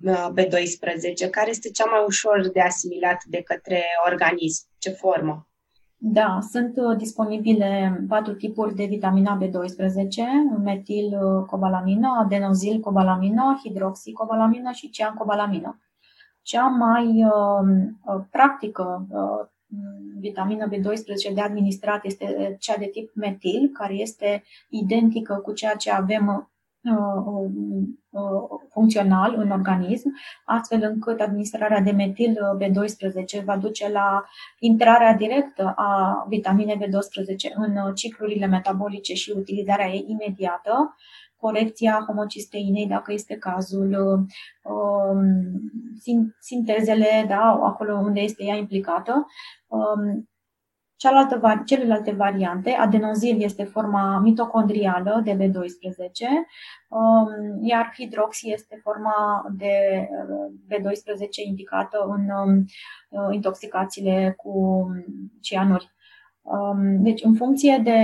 uh, 0.02 0.28
B12. 0.32 1.30
Care 1.30 1.50
este 1.50 1.70
cea 1.70 1.84
mai 1.84 2.04
ușor 2.06 2.48
de 2.48 2.60
asimilat 2.60 3.24
de 3.24 3.42
către 3.42 3.84
organism? 4.06 4.66
Ce 4.78 4.90
formă? 4.90 5.48
Da, 6.08 6.38
sunt 6.50 6.76
uh, 6.76 6.96
disponibile 6.96 8.04
patru 8.08 8.34
tipuri 8.34 8.74
de 8.74 8.84
vitamina 8.84 9.38
B12, 9.42 10.62
metilcobalamină, 10.64 12.08
adenozilcobalamină, 12.18 13.60
hidroxicobalamină 13.62 14.70
și 14.70 14.90
ciancobalamină. 14.90 15.80
Cea 16.42 16.66
mai 16.66 17.24
uh, 17.24 17.86
uh, 18.04 18.24
practică 18.30 19.06
uh, 19.10 19.48
vitamină 20.18 20.68
B12 20.68 21.34
de 21.34 21.40
administrat 21.40 22.04
este 22.04 22.56
cea 22.60 22.76
de 22.76 22.86
tip 22.86 23.14
metil, 23.14 23.70
care 23.72 23.94
este 23.94 24.42
identică 24.68 25.34
cu 25.34 25.52
ceea 25.52 25.74
ce 25.74 25.90
avem 25.90 26.26
Uh, 26.28 26.42
uh, 26.42 26.55
funcțional 28.70 29.34
în 29.38 29.50
organism, 29.50 30.12
astfel 30.44 30.82
încât 30.82 31.20
administrarea 31.20 31.80
de 31.80 31.90
metil 31.90 32.38
B12 32.58 33.44
va 33.44 33.56
duce 33.56 33.90
la 33.90 34.24
intrarea 34.58 35.14
directă 35.14 35.72
a 35.76 36.24
vitaminei 36.28 36.76
B12 36.76 37.54
în 37.54 37.94
ciclurile 37.94 38.46
metabolice 38.46 39.14
și 39.14 39.34
utilizarea 39.36 39.88
ei 39.88 40.04
imediată, 40.08 40.96
corecția 41.36 42.04
homocisteinei, 42.06 42.86
dacă 42.86 43.12
este 43.12 43.36
cazul, 43.36 43.92
um, 44.62 45.26
sintezele, 46.40 47.24
da, 47.28 47.60
acolo 47.62 47.94
unde 47.94 48.20
este 48.20 48.44
ea 48.44 48.54
implicată, 48.56 49.26
um, 49.66 50.28
Cealaltă, 50.98 51.62
celelalte 51.64 52.12
variante, 52.12 52.70
adenozil 52.70 53.42
este 53.42 53.64
forma 53.64 54.18
mitocondrială 54.18 55.20
de 55.24 55.36
B12, 55.36 56.28
um, 56.88 57.28
iar 57.62 57.92
hidroxi 57.96 58.52
este 58.52 58.80
forma 58.82 59.46
de 59.56 60.06
uh, 60.28 60.52
B12 60.68 61.46
indicată 61.46 61.98
în 62.08 62.28
um, 62.30 62.64
uh, 63.08 63.34
intoxicațiile 63.34 64.34
cu 64.36 64.86
cianuri. 65.40 65.90
Um, 66.42 67.02
deci, 67.02 67.24
în 67.24 67.34
funcție 67.34 67.80
de 67.84 68.00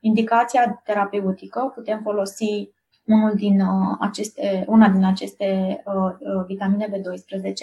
indicația 0.00 0.80
terapeutică, 0.84 1.72
putem 1.74 2.00
folosi 2.02 2.70
unul 3.04 3.34
din 3.34 3.60
uh, 3.60 3.96
aceste, 4.00 4.64
una 4.66 4.88
din 4.88 5.04
aceste 5.04 5.82
vitamine 6.46 6.86
B12 6.86 7.56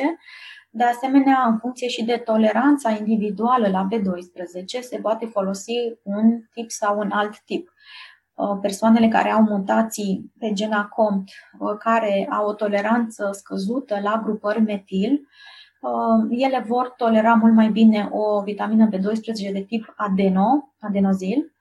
de 0.75 0.83
asemenea, 0.83 1.45
în 1.47 1.57
funcție 1.57 1.87
și 1.87 2.03
de 2.03 2.21
toleranța 2.25 2.91
individuală 2.91 3.67
la 3.67 3.87
B12, 3.91 4.79
se 4.81 4.97
poate 5.01 5.25
folosi 5.25 5.73
un 6.03 6.41
tip 6.53 6.71
sau 6.71 6.99
un 6.99 7.11
alt 7.11 7.39
tip. 7.39 7.73
Uh, 8.33 8.57
persoanele 8.61 9.07
care 9.07 9.29
au 9.29 9.41
mutații 9.41 10.31
pe 10.39 10.53
gena 10.53 10.85
COMT, 10.85 11.29
uh, 11.59 11.75
care 11.79 12.27
au 12.31 12.47
o 12.47 12.53
toleranță 12.53 13.29
scăzută 13.31 13.99
la 14.03 14.21
grupări 14.23 14.61
metil, 14.61 15.27
uh, 15.81 16.27
ele 16.29 16.63
vor 16.67 16.93
tolera 16.97 17.33
mult 17.33 17.53
mai 17.53 17.69
bine 17.69 18.09
o 18.11 18.41
vitamină 18.41 18.89
B12 18.89 19.51
de 19.51 19.65
tip 19.67 19.93
adeno, 19.95 20.73
adenozil, 20.79 21.37
Uh, 21.37 21.52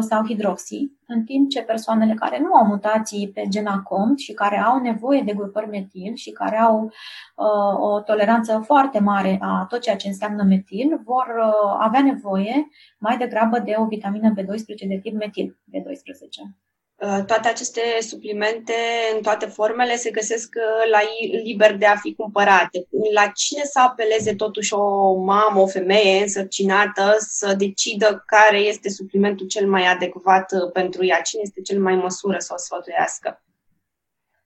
sau 0.00 0.26
hidroxi, 0.26 0.90
în 1.06 1.24
timp 1.24 1.50
ce 1.50 1.62
persoanele 1.62 2.14
care 2.14 2.38
nu 2.38 2.54
au 2.54 2.64
mutații 2.66 3.30
pe 3.34 3.44
gena 3.48 3.82
COMT 3.82 4.18
și 4.18 4.32
care 4.32 4.58
au 4.58 4.80
nevoie 4.80 5.22
de 5.22 5.32
grupări 5.32 5.68
metil 5.68 6.14
și 6.14 6.30
care 6.30 6.58
au 6.58 6.84
uh, 6.84 7.78
o 7.78 8.00
toleranță 8.00 8.62
foarte 8.64 8.98
mare 8.98 9.38
a 9.40 9.66
tot 9.68 9.80
ceea 9.80 9.96
ce 9.96 10.08
înseamnă 10.08 10.42
metil, 10.42 11.00
vor 11.04 11.26
uh, 11.38 11.76
avea 11.78 12.02
nevoie 12.02 12.68
mai 12.98 13.16
degrabă 13.16 13.58
de 13.58 13.74
o 13.76 13.86
vitamină 13.86 14.32
B12 14.32 14.88
de 14.88 14.98
tip 15.02 15.14
metil 15.14 15.58
B12. 15.70 16.64
Uh, 16.96 17.24
toate 17.26 17.48
aceste 17.48 17.80
suplimente, 18.00 18.72
în 19.16 19.22
toate 19.22 19.46
formele, 19.46 19.96
se 19.96 20.10
găsesc 20.10 20.54
uh, 20.56 20.90
la 20.90 20.98
liber 21.42 21.76
de 21.76 21.86
a 21.86 21.96
fi 21.96 22.14
cumpărate. 22.14 22.86
La 23.14 23.26
cine 23.34 23.62
să 23.64 23.80
apeleze 23.80 24.34
totuși 24.34 24.74
o 24.74 25.14
mamă, 25.14 25.60
o 25.60 25.66
femeie 25.66 26.22
însărcinată 26.22 27.14
să 27.18 27.54
decidă 27.54 28.22
care 28.26 28.58
este 28.58 28.88
suplimentul 28.88 29.46
cel 29.46 29.68
mai 29.68 29.86
adecvat 29.86 30.52
uh, 30.52 30.72
pentru 30.72 31.04
ea? 31.04 31.20
Cine 31.20 31.42
este 31.44 31.60
cel 31.60 31.80
mai 31.80 31.94
măsură 31.94 32.38
să 32.38 32.52
o 32.54 32.58
sfătuiască? 32.58 33.42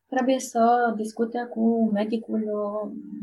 Trebuie 0.07 0.39
să 0.39 0.93
discute 0.97 1.49
cu 1.51 1.91
medicul 1.93 2.43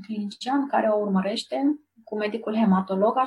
clinician 0.07 0.67
care 0.67 0.87
o 0.87 0.99
urmărește, 0.99 1.79
cu 2.03 2.17
medicul 2.17 2.55
hematolog, 2.55 3.17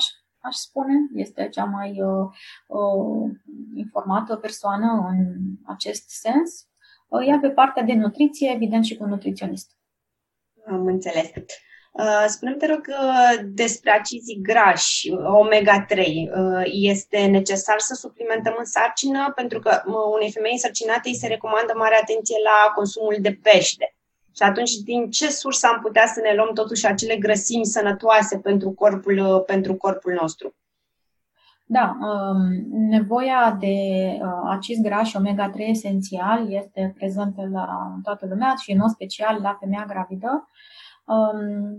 aș 0.40 0.48
aș 0.48 0.54
spune. 0.56 0.94
Este 1.14 1.48
cea 1.48 1.64
mai 1.64 2.02
uh, 2.02 2.28
uh, 2.66 3.30
informată 3.74 4.36
persoană 4.36 5.06
în 5.08 5.26
acest 5.66 6.08
sens. 6.08 6.68
Uh, 7.08 7.26
iar 7.26 7.38
pe 7.38 7.50
partea 7.50 7.82
de 7.82 7.92
nutriție, 7.92 8.52
evident, 8.54 8.84
și 8.84 8.96
cu 8.96 9.04
nutriționist. 9.04 9.70
Am 10.66 10.86
înțeles. 10.86 11.30
Uh, 11.92 12.24
spune 12.26 12.54
te 12.54 12.66
rog, 12.66 12.86
uh, 12.88 13.40
despre 13.44 13.90
acizii 13.90 14.40
grași, 14.42 15.10
omega-3. 15.10 16.28
Este 16.64 17.26
necesar 17.26 17.78
să 17.78 17.94
suplimentăm 17.94 18.54
în 18.58 18.64
sarcină? 18.64 19.32
Pentru 19.34 19.58
că 19.58 19.82
unei 20.14 20.32
femei 20.32 20.52
însărcinate 20.52 21.08
îi 21.08 21.14
se 21.14 21.26
recomandă 21.26 21.72
mare 21.76 21.98
atenție 22.02 22.36
la 22.42 22.72
consumul 22.74 23.16
de 23.20 23.38
pește. 23.42 23.97
Și 24.38 24.44
atunci, 24.44 24.74
din 24.74 25.10
ce 25.10 25.30
sursă 25.30 25.66
am 25.66 25.80
putea 25.82 26.06
să 26.06 26.20
ne 26.20 26.34
luăm 26.34 26.54
totuși 26.54 26.86
acele 26.86 27.16
grăsimi 27.16 27.66
sănătoase 27.66 28.38
pentru 28.38 28.70
corpul, 28.70 29.42
pentru 29.46 29.74
corpul 29.74 30.18
nostru? 30.20 30.54
Da, 31.64 31.96
um, 32.00 32.38
nevoia 32.88 33.56
de 33.60 33.76
uh, 34.20 34.40
acid 34.44 34.82
grași 34.82 35.16
omega-3 35.16 35.56
esențial 35.56 36.52
este 36.52 36.94
prezentă 36.96 37.48
la 37.52 37.96
toată 38.02 38.26
lumea 38.28 38.54
și 38.60 38.72
în 38.72 38.78
mod 38.78 38.90
special 38.90 39.40
la 39.42 39.56
femeia 39.60 39.84
gravidă. 39.88 40.48
Um, 41.04 41.78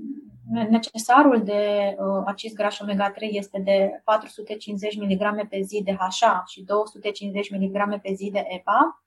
necesarul 0.70 1.44
de 1.44 1.96
uh, 1.98 2.24
acid 2.26 2.54
graș 2.54 2.80
omega-3 2.80 3.20
este 3.20 3.62
de 3.64 4.02
450 4.04 4.98
mg 4.98 5.48
pe 5.48 5.62
zi 5.62 5.82
de 5.84 5.98
HA 6.00 6.44
și 6.48 6.64
250 6.64 7.52
mg 7.52 8.02
pe 8.02 8.14
zi 8.14 8.30
de 8.32 8.44
EPA. 8.48 9.04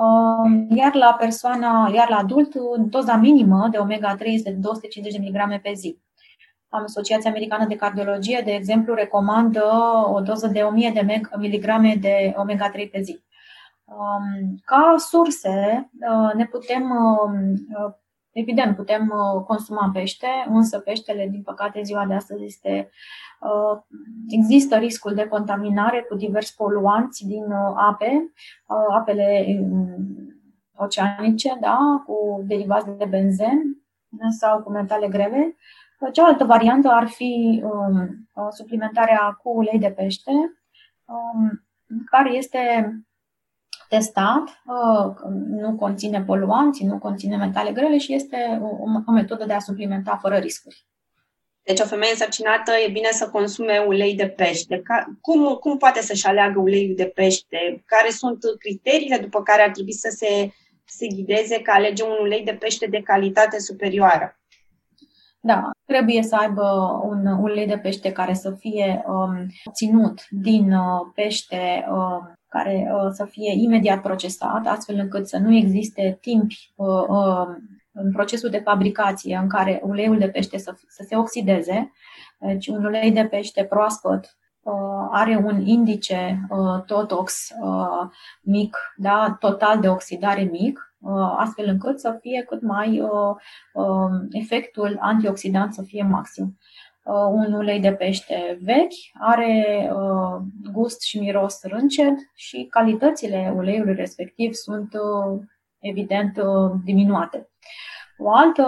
Um, 0.00 0.66
iar 0.70 0.94
la 0.94 1.12
persoana, 1.18 1.90
iar 1.94 2.08
la 2.08 2.16
adult, 2.16 2.54
doza 2.90 3.16
minimă 3.16 3.68
de 3.70 3.78
omega-3 3.78 4.24
este 4.24 4.50
de 4.50 4.56
250 4.56 5.20
mg 5.20 5.60
pe 5.60 5.72
zi. 5.72 5.98
Asociația 6.68 7.30
Americană 7.30 7.66
de 7.66 7.76
Cardiologie, 7.76 8.42
de 8.44 8.52
exemplu, 8.52 8.94
recomandă 8.94 9.64
o 10.12 10.20
doză 10.20 10.46
de 10.46 10.62
1000 10.62 10.90
de 10.90 11.22
mg 11.36 12.00
de 12.00 12.34
omega-3 12.36 12.90
pe 12.90 13.00
zi. 13.00 13.22
Um, 13.84 14.60
ca 14.64 14.94
surse, 14.98 15.90
uh, 16.10 16.34
ne 16.34 16.46
putem, 16.46 16.90
um, 16.90 17.52
uh, 17.52 17.92
evident, 18.32 18.76
putem 18.76 19.12
uh, 19.14 19.44
consuma 19.44 19.90
pește, 19.92 20.26
însă 20.48 20.78
peștele, 20.78 21.28
din 21.28 21.42
păcate, 21.42 21.82
ziua 21.82 22.06
de 22.06 22.14
astăzi 22.14 22.44
este 22.44 22.90
Uh, 23.40 23.82
există 24.28 24.76
riscul 24.76 25.14
de 25.14 25.28
contaminare 25.28 26.00
cu 26.08 26.14
diversi 26.14 26.54
poluanți 26.54 27.26
din 27.26 27.42
uh, 27.42 27.72
ape, 27.74 28.32
uh, 28.66 28.94
apele 28.98 29.58
um, 29.70 30.06
oceanice, 30.76 31.56
da, 31.60 32.02
cu 32.06 32.42
derivați 32.46 32.90
de 32.96 33.04
benzen 33.04 33.76
sau 34.38 34.62
cu 34.62 34.70
metale 34.70 35.08
grele. 35.08 35.56
Cealaltă 36.12 36.44
variantă 36.44 36.88
ar 36.88 37.06
fi 37.08 37.62
um, 37.64 38.28
suplimentarea 38.50 39.38
cu 39.42 39.50
ulei 39.50 39.78
de 39.78 39.90
pește, 39.90 40.32
um, 41.04 41.64
care 42.04 42.32
este 42.32 42.92
testat, 43.90 44.62
nu 45.48 45.74
conține 45.74 46.22
poluanți, 46.22 46.84
nu 46.84 46.98
conține 46.98 47.36
metale 47.36 47.72
grele 47.72 47.98
și 47.98 48.14
este 48.14 48.60
o, 48.62 48.66
o 49.06 49.12
metodă 49.12 49.44
de 49.44 49.52
a 49.52 49.58
suplimenta 49.58 50.18
fără 50.22 50.36
riscuri. 50.36 50.86
Deci 51.62 51.80
o 51.80 51.84
femeie 51.84 52.12
însărcinată 52.12 52.72
e 52.86 52.90
bine 52.90 53.08
să 53.10 53.28
consume 53.28 53.84
ulei 53.86 54.14
de 54.14 54.28
pește. 54.28 54.82
cum, 55.20 55.54
cum 55.54 55.76
poate 55.76 56.00
să-și 56.00 56.26
aleagă 56.26 56.60
uleiul 56.60 56.96
de 56.96 57.06
pește? 57.06 57.82
Care 57.86 58.10
sunt 58.10 58.38
criteriile 58.58 59.16
după 59.16 59.42
care 59.42 59.62
ar 59.62 59.70
trebui 59.70 59.92
să 59.92 60.08
se, 60.16 60.50
se 60.84 61.06
ghideze 61.06 61.60
că 61.62 61.70
alege 61.70 62.02
un 62.02 62.16
ulei 62.20 62.44
de 62.44 62.52
pește 62.52 62.86
de 62.86 63.00
calitate 63.02 63.58
superioară? 63.58 64.39
Da, 65.42 65.70
trebuie 65.84 66.22
să 66.22 66.36
aibă 66.36 67.00
un 67.04 67.26
ulei 67.26 67.66
de 67.66 67.78
pește 67.78 68.12
care 68.12 68.34
să 68.34 68.50
fie 68.50 69.04
um, 69.06 69.46
ținut 69.72 70.26
din 70.30 70.72
uh, 70.72 71.00
pește 71.14 71.86
uh, 71.90 72.32
care 72.48 72.92
uh, 72.94 73.10
să 73.12 73.24
fie 73.24 73.52
imediat 73.56 74.00
procesat, 74.00 74.66
astfel 74.66 74.98
încât 74.98 75.28
să 75.28 75.38
nu 75.38 75.56
existe 75.56 76.18
timp 76.20 76.50
uh, 76.74 77.04
uh, 77.08 77.46
în 77.92 78.12
procesul 78.12 78.50
de 78.50 78.58
fabricație 78.64 79.36
în 79.36 79.48
care 79.48 79.80
uleiul 79.84 80.18
de 80.18 80.28
pește 80.28 80.58
să, 80.58 80.74
să 80.88 81.04
se 81.08 81.16
oxideze. 81.16 81.92
Deci 82.38 82.66
un 82.66 82.84
ulei 82.84 83.12
de 83.12 83.24
pește 83.24 83.64
proaspăt 83.64 84.24
uh, 84.24 84.39
are 85.10 85.36
un 85.36 85.66
indice 85.66 86.46
uh, 86.48 86.82
totox 86.86 87.48
uh, 87.62 88.08
mic, 88.42 88.76
da, 88.96 89.36
total 89.40 89.80
de 89.80 89.88
oxidare 89.88 90.42
mic, 90.42 90.94
uh, 91.00 91.34
astfel 91.36 91.68
încât 91.68 92.00
să 92.00 92.18
fie 92.20 92.44
cât 92.48 92.62
mai 92.62 93.00
uh, 93.00 93.34
uh, 93.72 94.10
efectul 94.30 94.96
antioxidant 95.00 95.74
să 95.74 95.82
fie 95.82 96.02
maxim. 96.02 96.58
Uh, 97.04 97.14
un 97.30 97.52
ulei 97.52 97.80
de 97.80 97.92
pește 97.92 98.58
vechi 98.62 98.94
are 99.20 99.90
uh, 99.94 100.42
gust 100.72 101.02
și 101.02 101.18
miros 101.18 101.62
rânced 101.62 102.14
și 102.34 102.66
calitățile 102.70 103.52
uleiului 103.56 103.94
respectiv 103.94 104.52
sunt 104.52 104.92
uh, 104.92 105.40
evident 105.78 106.36
uh, 106.36 106.72
diminuate. 106.84 107.48
O 108.22 108.30
altă 108.30 108.66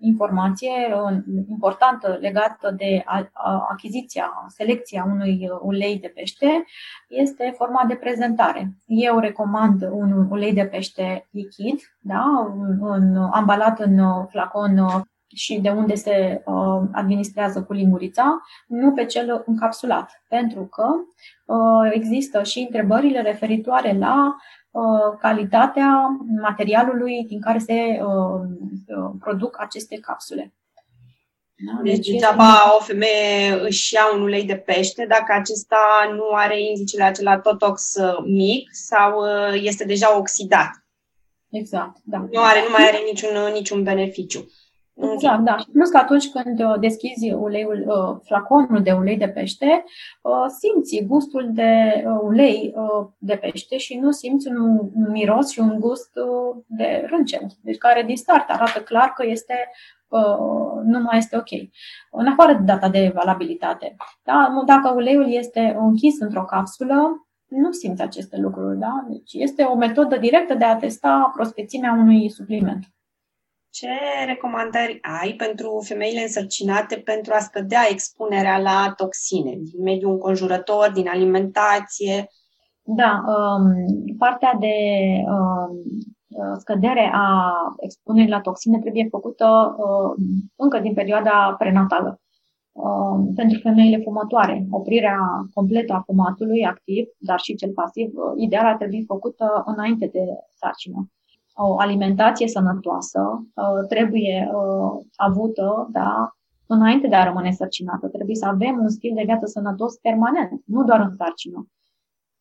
informație 0.00 0.70
uh, 0.70 1.18
importantă 1.48 2.18
legată 2.20 2.74
de 2.76 3.04
achiziția, 3.70 4.44
selecția 4.48 5.06
unui 5.10 5.48
ulei 5.60 5.98
de 5.98 6.12
pește 6.14 6.64
este 7.08 7.54
forma 7.56 7.84
de 7.88 7.94
prezentare. 7.94 8.72
Eu 8.86 9.18
recomand 9.18 9.88
un 9.90 10.26
ulei 10.30 10.52
de 10.52 10.64
pește 10.64 11.28
lichid, 11.30 11.80
da, 12.00 12.54
un, 12.80 13.16
ambalat 13.16 13.80
în 13.80 14.26
flacon 14.26 15.04
și 15.34 15.60
de 15.60 15.70
unde 15.70 15.94
se 15.94 16.42
uh, 16.44 16.82
administrează 16.92 17.62
cu 17.62 17.72
lingurița, 17.72 18.40
nu 18.66 18.92
pe 18.92 19.04
cel 19.04 19.42
încapsulat, 19.46 20.22
pentru 20.28 20.62
că 20.64 20.86
uh, 21.54 21.90
există 21.92 22.42
și 22.42 22.58
întrebările 22.58 23.20
referitoare 23.20 23.98
la 23.98 24.16
Uh, 24.26 24.61
calitatea 25.20 26.16
materialului 26.40 27.24
din 27.28 27.40
care 27.40 27.58
se 27.58 27.72
uh, 27.72 28.40
uh, 28.86 29.10
produc 29.20 29.60
aceste 29.60 29.98
capsule. 29.98 30.54
Da? 31.66 31.82
Deci, 31.82 31.94
deci 31.94 32.06
degeaba 32.06 32.48
este... 32.48 32.76
o 32.76 32.80
femeie 32.80 33.60
își 33.60 33.94
ia 33.94 34.02
un 34.14 34.20
ulei 34.22 34.44
de 34.44 34.56
pește 34.56 35.06
dacă 35.06 35.32
acesta 35.32 36.12
nu 36.16 36.28
are 36.34 36.60
indicele 36.60 37.04
acela 37.04 37.38
totox 37.38 37.94
mic 38.24 38.68
sau 38.72 39.24
este 39.52 39.84
deja 39.84 40.16
oxidat. 40.18 40.70
Exact, 41.50 41.96
da. 42.04 42.26
Nu, 42.30 42.42
are, 42.42 42.62
nu 42.62 42.70
mai 42.70 42.88
are 42.88 43.02
niciun, 43.06 43.52
niciun 43.52 43.82
beneficiu. 43.82 44.50
Exact, 44.94 45.44
da. 45.44 45.56
Plus 45.72 45.88
că 45.88 45.96
atunci 45.96 46.30
când 46.30 46.60
uh, 46.60 46.74
deschizi 46.80 47.32
uleiul, 47.32 47.84
uh, 47.86 48.20
flaconul 48.24 48.82
de 48.82 48.92
ulei 48.92 49.16
de 49.16 49.28
pește, 49.28 49.84
uh, 50.22 50.44
simți 50.58 51.04
gustul 51.06 51.50
de 51.52 52.04
ulei 52.22 52.74
de 53.18 53.34
pește 53.34 53.76
și 53.76 53.98
nu 53.98 54.10
simți 54.10 54.48
un 54.48 54.90
miros 55.10 55.50
și 55.50 55.60
un 55.60 55.76
gust 55.80 56.10
de 56.66 57.06
râncen. 57.10 57.46
Deci 57.60 57.78
care 57.78 58.02
din 58.02 58.16
start 58.16 58.50
arată 58.50 58.80
clar 58.80 59.12
că 59.16 59.26
este 59.26 59.54
nu 60.84 61.00
mai 61.00 61.18
este 61.18 61.36
ok. 61.36 61.50
În 62.10 62.26
afară 62.26 62.52
de 62.52 62.64
data 62.64 62.88
de 62.88 63.12
valabilitate. 63.14 63.96
Da? 64.22 64.62
Dacă 64.66 64.92
uleiul 64.94 65.32
este 65.32 65.76
închis 65.78 66.20
într-o 66.20 66.44
capsulă, 66.44 67.26
nu 67.46 67.72
simți 67.72 68.02
aceste 68.02 68.36
lucruri. 68.36 68.78
Da? 68.78 69.06
Deci 69.08 69.32
este 69.32 69.62
o 69.62 69.74
metodă 69.74 70.16
directă 70.16 70.54
de 70.54 70.64
a 70.64 70.76
testa 70.76 71.30
prospețimea 71.34 71.92
unui 71.92 72.30
supliment. 72.30 72.84
Ce 73.72 73.88
recomandări 74.26 74.98
ai 75.02 75.32
pentru 75.32 75.82
femeile 75.86 76.22
însărcinate 76.22 76.96
pentru 76.96 77.32
a 77.34 77.38
scădea 77.38 77.82
expunerea 77.90 78.58
la 78.58 78.92
toxine 78.96 79.50
din 79.50 79.82
mediul 79.82 80.12
înconjurător, 80.12 80.90
din 80.94 81.08
alimentație? 81.08 82.26
Da, 82.82 83.24
um, 83.26 83.74
partea 84.18 84.54
de 84.60 84.76
um, 85.26 85.82
scădere 86.58 87.10
a 87.12 87.52
expunerii 87.80 88.30
la 88.30 88.40
toxine 88.40 88.78
trebuie 88.78 89.06
făcută 89.10 89.76
um, 89.78 90.14
încă 90.56 90.78
din 90.78 90.94
perioada 90.94 91.54
prenatală. 91.58 92.20
Um, 92.72 93.34
pentru 93.34 93.58
femeile 93.58 94.02
fumătoare, 94.02 94.66
oprirea 94.70 95.18
completă 95.54 95.92
a 95.92 96.02
fumatului 96.06 96.64
activ, 96.64 97.06
dar 97.18 97.40
și 97.40 97.54
cel 97.54 97.70
pasiv, 97.70 98.10
uh, 98.14 98.32
ideal 98.36 98.64
ar 98.64 98.76
trebui 98.76 99.04
făcută 99.06 99.62
înainte 99.66 100.06
de 100.06 100.24
sarcină 100.54 101.10
o 101.54 101.78
alimentație 101.78 102.48
sănătoasă 102.48 103.20
uh, 103.54 103.86
trebuie 103.88 104.50
uh, 104.54 105.04
avută, 105.16 105.88
da, 105.90 106.36
înainte 106.66 107.06
de 107.06 107.14
a 107.14 107.24
rămâne 107.24 107.50
sărcinată. 107.50 108.08
Trebuie 108.08 108.36
să 108.36 108.46
avem 108.46 108.78
un 108.78 108.88
stil 108.88 109.12
de 109.14 109.22
viață 109.24 109.46
sănătos 109.46 109.96
permanent, 109.96 110.62
nu 110.66 110.84
doar 110.84 111.00
în 111.00 111.16
sarcină. 111.16 111.66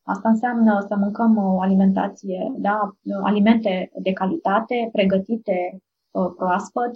Asta 0.03 0.29
înseamnă 0.29 0.85
să 0.87 0.95
mâncăm 0.95 1.37
o 1.37 1.61
alimentație, 1.61 2.53
da, 2.57 2.91
alimente 3.23 3.91
de 4.01 4.11
calitate, 4.11 4.89
pregătite 4.91 5.81
uh, 6.11 6.31
proaspăt, 6.37 6.91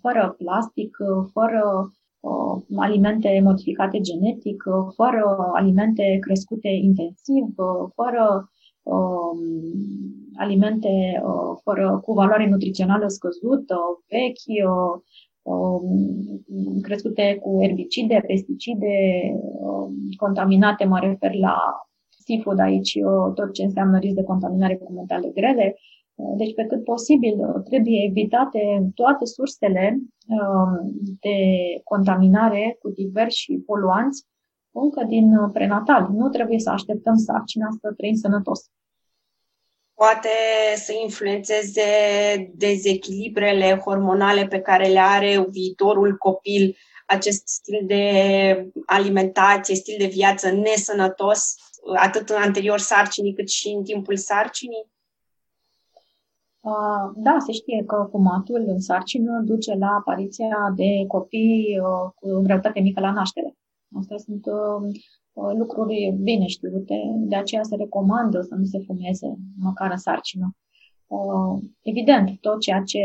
fără 0.00 0.34
plastic, 0.38 0.96
fără 1.32 1.90
alimente 2.76 3.40
modificate 3.44 4.00
genetic, 4.00 4.64
fără 4.94 5.50
alimente 5.52 6.18
crescute 6.20 6.68
intensiv, 6.68 7.44
fără 7.94 8.24
Um, 8.32 8.48
alimente 10.36 11.22
uh, 11.24 11.58
fără, 11.62 12.00
cu 12.04 12.12
valoare 12.12 12.48
nutrițională 12.48 13.08
scăzută, 13.08 13.78
vechi, 14.08 14.66
uh, 14.68 15.00
um, 15.42 16.80
crescute 16.80 17.38
cu 17.42 17.62
erbicide, 17.62 18.24
pesticide, 18.26 18.96
um, 19.60 19.94
contaminate, 20.16 20.84
mă 20.84 20.98
refer 20.98 21.34
la 21.34 21.56
seafood 22.08 22.58
aici, 22.58 22.94
uh, 22.94 23.32
tot 23.34 23.52
ce 23.52 23.62
înseamnă 23.62 23.98
risc 23.98 24.14
de 24.14 24.22
contaminare 24.22 24.76
cu 24.76 24.92
metale 24.92 25.30
grele. 25.34 25.76
Deci, 26.36 26.54
pe 26.54 26.64
cât 26.64 26.84
posibil, 26.84 27.36
trebuie 27.64 28.04
evitate 28.08 28.90
toate 28.94 29.24
sursele 29.24 29.98
de 31.20 31.36
contaminare 31.84 32.76
cu 32.80 32.90
diversi 32.90 33.52
poluanți 33.66 34.26
încă 34.72 35.04
din 35.08 35.50
prenatal. 35.52 36.08
Nu 36.12 36.28
trebuie 36.28 36.58
să 36.58 36.70
așteptăm 36.70 37.14
sarcina 37.14 37.68
să 37.80 37.92
trăim 37.96 38.14
sănătos 38.14 38.70
poate 39.96 40.28
să 40.76 40.92
influențeze 41.02 41.82
dezechilibrele 42.54 43.80
hormonale 43.84 44.46
pe 44.46 44.60
care 44.60 44.88
le 44.88 44.98
are 44.98 45.46
viitorul 45.50 46.16
copil, 46.16 46.76
acest 47.06 47.48
stil 47.48 47.80
de 47.86 48.02
alimentație, 48.86 49.74
stil 49.74 49.94
de 49.98 50.06
viață 50.06 50.50
nesănătos, 50.50 51.54
atât 51.94 52.28
în 52.28 52.36
anterior 52.36 52.78
sarcinii 52.78 53.34
cât 53.34 53.48
și 53.48 53.68
în 53.68 53.82
timpul 53.82 54.16
sarcinii? 54.16 54.90
Da, 57.14 57.36
se 57.46 57.52
știe 57.52 57.84
că 57.86 58.08
fumatul 58.10 58.64
în 58.66 58.80
sarcină 58.80 59.40
duce 59.44 59.74
la 59.74 59.86
apariția 59.86 60.72
de 60.76 61.04
copii 61.08 61.78
cu 62.14 62.40
greutate 62.42 62.80
mică 62.80 63.00
la 63.00 63.12
naștere. 63.12 63.56
Astea 63.98 64.16
sunt 64.16 64.46
Uh, 64.46 64.92
lucruri 65.58 66.16
bine 66.22 66.46
știute, 66.46 66.94
de 67.16 67.36
aceea 67.36 67.62
se 67.62 67.76
recomandă 67.76 68.40
să 68.40 68.54
nu 68.54 68.64
se 68.64 68.78
fumeze 68.86 69.36
măcar 69.58 69.90
în 69.90 69.96
sarcină. 69.96 70.56
Uh, 71.06 71.62
evident, 71.82 72.40
tot 72.40 72.60
ceea 72.60 72.82
ce, 72.82 73.00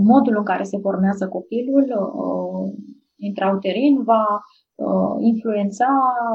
modul 0.00 0.36
în 0.36 0.44
care 0.44 0.62
se 0.62 0.78
formează 0.78 1.28
copilul 1.28 1.82
uh, 1.82 2.72
intrauterin 3.16 4.02
va 4.02 4.40
influența 5.18 5.86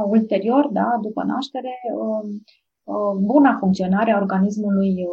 ulterior, 0.06 0.68
da, 0.72 0.98
după 1.02 1.24
naștere, 1.24 1.74
buna 3.20 3.56
funcționare 3.60 4.12
a 4.12 4.18
organismului 4.18 5.08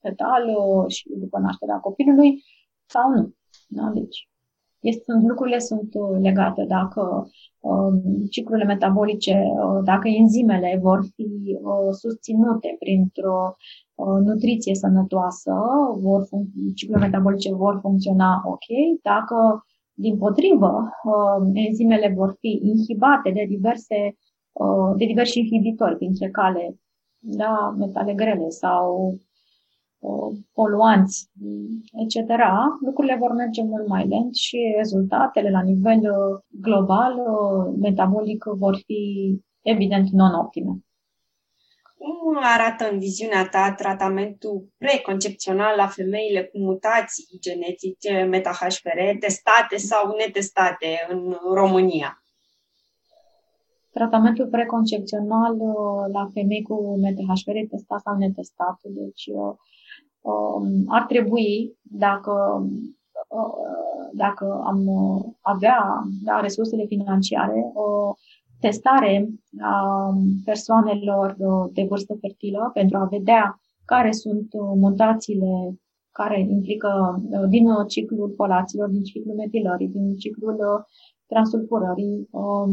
fetal 0.00 0.54
și 0.86 1.08
după 1.18 1.38
nașterea 1.38 1.76
copilului 1.76 2.42
sau 2.86 3.10
nu. 3.10 3.34
Da? 3.68 3.90
Deci, 3.94 4.28
este, 4.80 5.12
lucrurile 5.26 5.58
sunt 5.58 5.92
legate. 6.20 6.64
Dacă 6.68 7.30
Um, 7.60 8.02
ciclurile 8.30 8.66
metabolice, 8.66 9.32
uh, 9.32 9.80
dacă 9.84 10.08
enzimele 10.08 10.78
vor 10.82 11.00
fi 11.14 11.28
uh, 11.62 11.92
susținute 11.92 12.76
printr-o 12.78 13.56
uh, 13.94 14.20
nutriție 14.24 14.74
sănătoasă, 14.74 15.52
vor 15.96 16.22
fun- 16.22 16.74
ciclurile 16.74 17.06
metabolice 17.06 17.54
vor 17.54 17.78
funcționa 17.80 18.42
ok. 18.44 18.66
Dacă, 19.02 19.64
din 19.92 20.16
potrivă, 20.18 20.90
um, 21.04 21.50
enzimele 21.54 22.12
vor 22.16 22.36
fi 22.38 22.60
inhibate 22.62 23.30
de 23.30 23.44
diverse 23.48 24.16
de 24.96 25.04
diversi 25.04 25.38
inhibitori, 25.38 25.96
printre 25.96 26.30
care 26.30 26.76
da, 27.18 27.74
metale 27.78 28.14
grele 28.14 28.48
sau 28.48 29.14
poluanți, 30.52 31.30
etc., 32.02 32.30
lucrurile 32.80 33.16
vor 33.16 33.32
merge 33.32 33.62
mult 33.62 33.86
mai 33.88 34.08
lent 34.08 34.34
și 34.34 34.74
rezultatele 34.76 35.50
la 35.50 35.62
nivel 35.62 35.98
uh, 35.98 36.40
global, 36.48 37.12
uh, 37.12 37.74
metabolic, 37.80 38.44
vor 38.44 38.76
fi 38.76 39.00
evident 39.62 40.08
non-optime. 40.08 40.84
Cum 41.96 42.36
arată 42.42 42.90
în 42.90 42.98
viziunea 42.98 43.48
ta 43.48 43.74
tratamentul 43.76 44.68
preconcepțional 44.78 45.76
la 45.76 45.86
femeile 45.86 46.42
cu 46.44 46.58
mutații 46.58 47.38
genetice 47.40 48.22
meta-HPR 48.22 49.18
testate 49.18 49.76
sau 49.76 50.14
netestate 50.16 51.06
în 51.08 51.36
România? 51.54 52.22
Tratamentul 53.92 54.46
preconcepțional 54.48 55.54
uh, 55.58 56.12
la 56.12 56.28
femei 56.32 56.62
cu 56.62 56.74
MTHPR 56.96 57.56
testat 57.70 58.00
sau 58.00 58.16
netestat. 58.16 58.78
Deci 58.82 59.24
Um, 59.32 59.56
ar 60.86 61.04
trebui, 61.06 61.78
dacă, 61.82 62.32
uh, 63.28 64.10
dacă 64.12 64.62
am 64.66 64.80
avea 65.40 66.02
da, 66.24 66.40
resursele 66.40 66.84
financiare, 66.84 67.70
o 67.74 68.12
testare 68.60 69.28
a 69.60 70.08
persoanelor 70.44 71.34
uh, 71.38 71.70
de 71.72 71.86
vârstă 71.88 72.14
fertilă 72.20 72.70
pentru 72.74 72.96
a 72.98 73.04
vedea 73.04 73.60
care 73.84 74.12
sunt 74.12 74.48
uh, 74.52 74.72
mutațiile 74.74 75.80
care 76.12 76.40
implică 76.40 77.22
din 77.48 77.66
ciclul 77.86 78.32
folaților, 78.36 78.88
din 78.88 79.02
ciclul 79.02 79.34
metilării, 79.34 79.88
din 79.88 80.16
ciclul 80.16 80.86
transulfurării 81.26 82.28
um, 82.30 82.72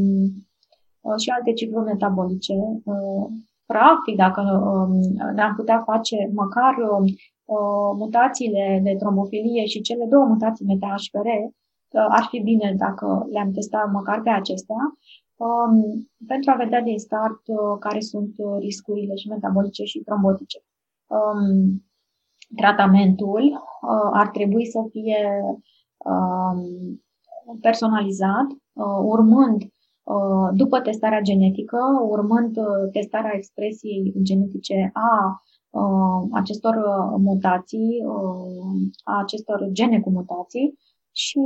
și 1.18 1.30
alte 1.30 1.54
cicluri 1.54 1.86
metabolice. 1.86 2.54
Practic, 3.66 4.16
dacă 4.16 4.42
um, 4.42 5.00
ne-am 5.34 5.56
putea 5.56 5.84
face 5.86 6.32
măcar 6.34 6.76
mutațiile 7.98 8.80
de 8.84 8.96
trombofilie 8.96 9.66
și 9.66 9.82
cele 9.82 10.06
două 10.06 10.26
mutații 10.26 10.66
MTHPR, 10.66 11.28
ar 12.10 12.28
fi 12.30 12.40
bine 12.40 12.74
dacă 12.78 13.28
le-am 13.32 13.52
testat 13.52 13.92
măcar 13.92 14.22
pe 14.22 14.30
acestea, 14.30 14.98
um, 15.36 16.10
pentru 16.28 16.52
a 16.52 16.56
vedea 16.56 16.82
din 16.82 16.98
start 17.00 17.42
uh, 17.46 17.78
care 17.80 18.00
sunt 18.00 18.34
uh, 18.38 18.58
riscurile 18.60 19.16
și 19.16 19.28
metabolice 19.28 19.84
și 19.84 20.00
trombotice. 20.00 20.60
Um, 21.08 21.86
tratamentul 22.56 23.42
uh, 23.42 24.10
ar 24.14 24.28
trebui 24.30 24.66
să 24.66 24.80
fie 24.92 25.42
um, 25.98 27.02
personalizat, 27.62 28.48
urmând 29.04 29.62
după 30.54 30.80
testarea 30.80 31.22
genetică, 31.22 31.78
urmând 32.10 32.58
testarea 32.92 33.32
expresiei 33.36 34.14
genetice 34.22 34.90
a 34.94 35.10
Uh, 35.30 35.57
acestor 36.32 36.76
uh, 36.76 37.16
mutații, 37.18 38.04
uh, 38.06 38.82
a 39.04 39.20
acestor 39.20 39.68
gene 39.72 40.00
cu 40.00 40.10
mutații 40.10 40.78
și 41.12 41.40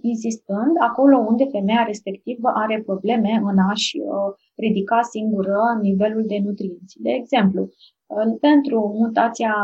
insistând 0.00 0.76
acolo 0.78 1.18
unde 1.18 1.44
femeia 1.44 1.84
respectivă 1.86 2.48
are 2.54 2.82
probleme 2.86 3.42
în 3.44 3.58
a-și 3.58 3.98
ridica 4.56 5.02
singură 5.02 5.58
nivelul 5.80 6.24
de 6.26 6.38
nutrienți. 6.44 6.96
De 7.02 7.10
exemplu, 7.10 7.68
pentru 8.40 8.94
mutația 8.98 9.54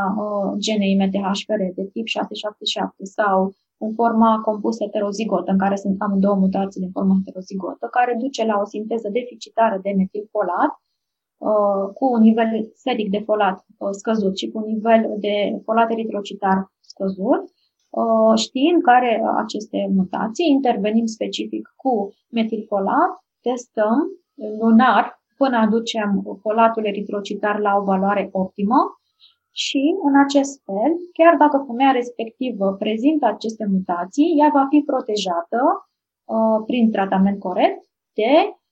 genei 0.58 0.96
MTHPR 0.96 1.62
de 1.74 1.84
tip 1.92 2.06
677 2.06 3.04
sau 3.04 3.54
în 3.76 3.92
forma 3.94 4.40
compusă 4.40 4.84
heterozigotă, 4.84 5.50
în 5.50 5.58
care 5.58 5.76
sunt 5.76 5.96
amândouă 6.02 6.34
mutații 6.34 6.84
în 6.84 6.90
formă 6.90 7.14
heterozigotă, 7.14 7.88
care 7.90 8.16
duce 8.18 8.44
la 8.44 8.56
o 8.62 8.64
sinteză 8.64 9.08
deficitară 9.12 9.78
de 9.82 9.92
metilfolat, 9.96 10.72
uh, 10.72 10.83
cu 11.94 12.04
un 12.12 12.20
nivel 12.20 12.70
seric 12.74 13.10
de 13.10 13.18
folat 13.18 13.66
uh, 13.78 13.88
scăzut 13.90 14.38
și 14.38 14.50
cu 14.50 14.58
un 14.58 14.64
nivel 14.64 15.14
de 15.18 15.60
folat 15.64 15.90
eritrocitar 15.90 16.72
scăzut, 16.80 17.42
uh, 17.90 18.38
știind 18.38 18.82
care 18.82 19.22
aceste 19.36 19.90
mutații, 19.94 20.50
intervenim 20.50 21.06
specific 21.06 21.72
cu 21.76 22.14
metilfolat, 22.30 23.12
testăm 23.40 23.98
lunar 24.60 25.22
până 25.36 25.56
aducem 25.56 26.38
folatul 26.40 26.86
eritrocitar 26.86 27.58
la 27.58 27.76
o 27.76 27.84
valoare 27.84 28.28
optimă 28.32 28.80
și, 29.50 29.94
în 30.02 30.14
acest 30.24 30.62
fel, 30.64 30.92
chiar 31.12 31.36
dacă 31.36 31.64
femeia 31.66 31.90
respectivă 31.90 32.76
prezintă 32.78 33.26
aceste 33.26 33.66
mutații, 33.70 34.34
ea 34.38 34.50
va 34.52 34.66
fi 34.70 34.80
protejată 34.80 35.60
uh, 36.24 36.58
prin 36.66 36.90
tratament 36.90 37.38
corect 37.38 37.82
de 38.12 38.32
uh, 38.44 38.63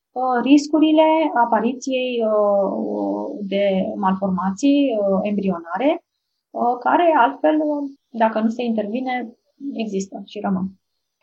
riscurile 0.43 1.09
apariției 1.45 2.25
uh, 2.25 3.39
de 3.41 3.65
malformații 3.97 4.99
uh, 4.99 5.19
embrionare, 5.23 6.05
uh, 6.51 6.79
care 6.81 7.15
altfel, 7.17 7.57
uh, 7.61 7.91
dacă 8.11 8.41
nu 8.41 8.49
se 8.49 8.63
intervine, 8.63 9.33
există 9.73 10.23
și 10.27 10.41
rămân. 10.41 10.67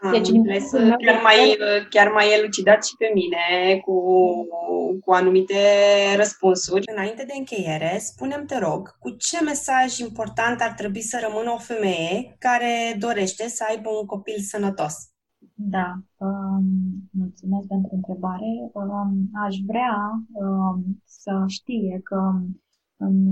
Am 0.01 0.11
deci, 0.11 0.27
înțeles, 0.27 0.71
chiar 0.71 1.21
mai, 1.23 1.57
chiar 1.89 2.11
mai 2.11 2.25
elucidat 2.37 2.85
și 2.85 2.95
pe 2.97 3.11
mine 3.13 3.77
cu, 3.85 3.95
cu 5.05 5.11
anumite 5.11 5.55
răspunsuri. 6.15 6.91
Înainte 6.95 7.23
de 7.25 7.33
încheiere, 7.37 7.97
spunem 7.99 8.45
te 8.45 8.57
rog, 8.57 8.97
cu 8.99 9.09
ce 9.09 9.43
mesaj 9.43 9.97
important 9.97 10.61
ar 10.61 10.73
trebui 10.77 11.01
să 11.01 11.27
rămână 11.27 11.51
o 11.51 11.57
femeie 11.57 12.35
care 12.39 12.95
dorește 12.99 13.47
să 13.47 13.65
aibă 13.69 13.89
un 13.99 14.05
copil 14.05 14.39
sănătos? 14.39 14.93
Da, 15.61 16.01
um, 16.17 16.63
mulțumesc 17.11 17.67
pentru 17.67 17.95
întrebare. 17.95 18.71
Um, 18.73 19.29
aș 19.45 19.55
vrea 19.65 20.23
um, 20.31 21.01
să 21.03 21.43
știe 21.47 21.99
că 22.03 22.41
în 22.97 23.25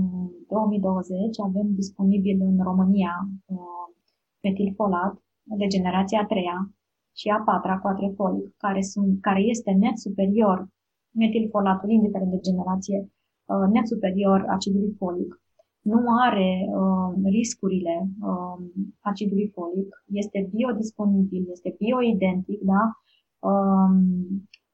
2020 0.48 1.40
avem 1.40 1.74
disponibil 1.74 2.40
în 2.40 2.62
România 2.62 3.28
uh, 3.46 3.86
metilfolat 4.42 5.22
de 5.42 5.66
generația 5.66 6.20
a 6.20 6.26
treia 6.26 6.72
și 7.12 7.28
a 7.28 7.42
patra 7.44 7.78
cu 7.78 7.86
atrefolic, 7.86 8.56
care, 8.56 8.82
sunt, 8.82 9.20
care 9.20 9.40
este 9.40 9.70
net 9.70 9.98
superior 9.98 10.68
metilfolatul, 11.10 11.90
indiferent 11.90 12.30
de 12.30 12.40
generație, 12.40 12.98
uh, 13.44 13.68
net 13.72 13.86
superior 13.86 14.44
acidului 14.48 14.94
folic, 14.98 15.40
nu 15.80 16.02
are 16.20 16.66
uh, 16.68 17.22
riscurile 17.24 18.08
uh, 18.20 18.66
acidului 19.00 19.50
folic, 19.54 20.04
este 20.12 20.48
biodisponibil, 20.54 21.46
este 21.50 21.74
bioidentic, 21.78 22.60
da? 22.60 22.90
Uh, 23.38 23.90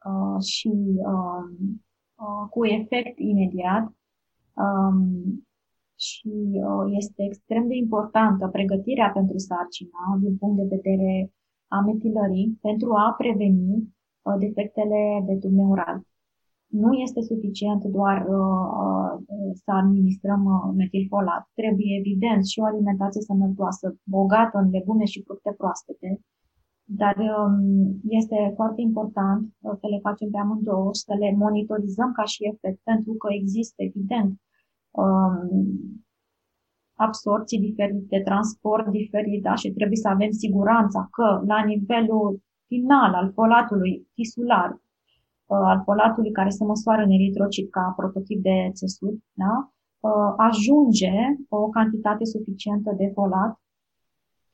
uh, 0.05 0.43
și 0.43 0.73
uh, 0.97 1.69
uh, 2.15 2.49
cu 2.51 2.67
efect 2.67 3.19
imediat. 3.19 3.93
Um, 4.55 5.47
și 5.97 6.33
uh, 6.53 6.85
este 7.01 7.25
extrem 7.25 7.67
de 7.69 7.75
importantă 7.75 8.49
pregătirea 8.49 9.11
pentru 9.11 9.39
sarcină 9.39 10.19
din 10.21 10.37
punct 10.37 10.57
de 10.57 10.77
vedere 10.77 11.33
a 11.69 11.81
metilării 11.81 12.59
pentru 12.61 12.93
a 12.93 13.15
preveni 13.19 13.95
uh, 14.23 14.35
defectele 14.39 15.23
de 15.27 15.35
tub 15.35 15.53
neural. 15.53 16.01
Nu 16.83 16.93
este 16.93 17.21
suficient 17.21 17.83
doar 17.85 18.19
uh, 18.39 19.13
să 19.65 19.71
administrăm 19.83 20.73
metilfolat. 20.77 21.43
Trebuie 21.55 21.99
evident 21.99 22.47
și 22.47 22.61
o 22.61 22.65
alimentație 22.65 23.21
sănătoasă, 23.21 23.97
bogată 24.05 24.59
în 24.59 24.71
legume 24.71 25.05
și 25.05 25.23
fructe 25.23 25.55
proaspete, 25.57 26.21
dar 26.85 27.17
um, 27.17 28.01
este 28.09 28.53
foarte 28.55 28.81
important 28.81 29.55
să 29.61 29.87
le 29.93 29.99
facem 30.03 30.31
pe 30.31 30.39
amândouă 30.39 30.91
și 30.95 31.01
să 31.01 31.15
le 31.19 31.35
monitorizăm 31.37 32.13
ca 32.13 32.25
și 32.25 32.45
efect, 32.53 32.81
pentru 32.83 33.13
că 33.13 33.29
există, 33.31 33.83
evident, 33.83 34.41
um, 34.91 36.05
absorții 36.95 37.61
diferite, 37.61 38.21
transport 38.25 38.87
diferit, 38.89 39.43
da? 39.43 39.55
și 39.55 39.71
trebuie 39.71 39.97
să 39.97 40.09
avem 40.09 40.31
siguranța 40.31 41.09
că 41.11 41.43
la 41.47 41.65
nivelul 41.65 42.43
final 42.67 43.15
al 43.15 43.33
folatului 43.33 44.09
tisular, 44.15 44.71
uh, 44.71 44.84
al 45.47 45.83
folatului 45.85 46.31
care 46.31 46.49
se 46.49 46.65
măsoară 46.65 47.03
în 47.03 47.11
eritrocit 47.11 47.71
ca 47.71 47.93
prototip 47.97 48.43
de 48.43 48.71
țesut, 48.73 49.19
da? 49.33 49.69
Uh, 50.01 50.35
ajunge 50.37 51.13
o 51.49 51.69
cantitate 51.69 52.25
suficientă 52.25 52.95
de 52.97 53.11
folat 53.15 53.59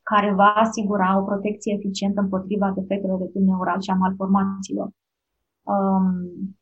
care 0.02 0.32
va 0.32 0.52
asigura 0.64 1.18
o 1.18 1.24
protecție 1.24 1.74
eficientă 1.74 2.20
împotriva 2.20 2.70
defectelor 2.70 3.18
de 3.18 3.24
tub 3.24 3.42
neural 3.42 3.80
și 3.80 3.90
a 3.90 3.94
malformațiilor. 3.94 4.88
Um, 5.62 6.56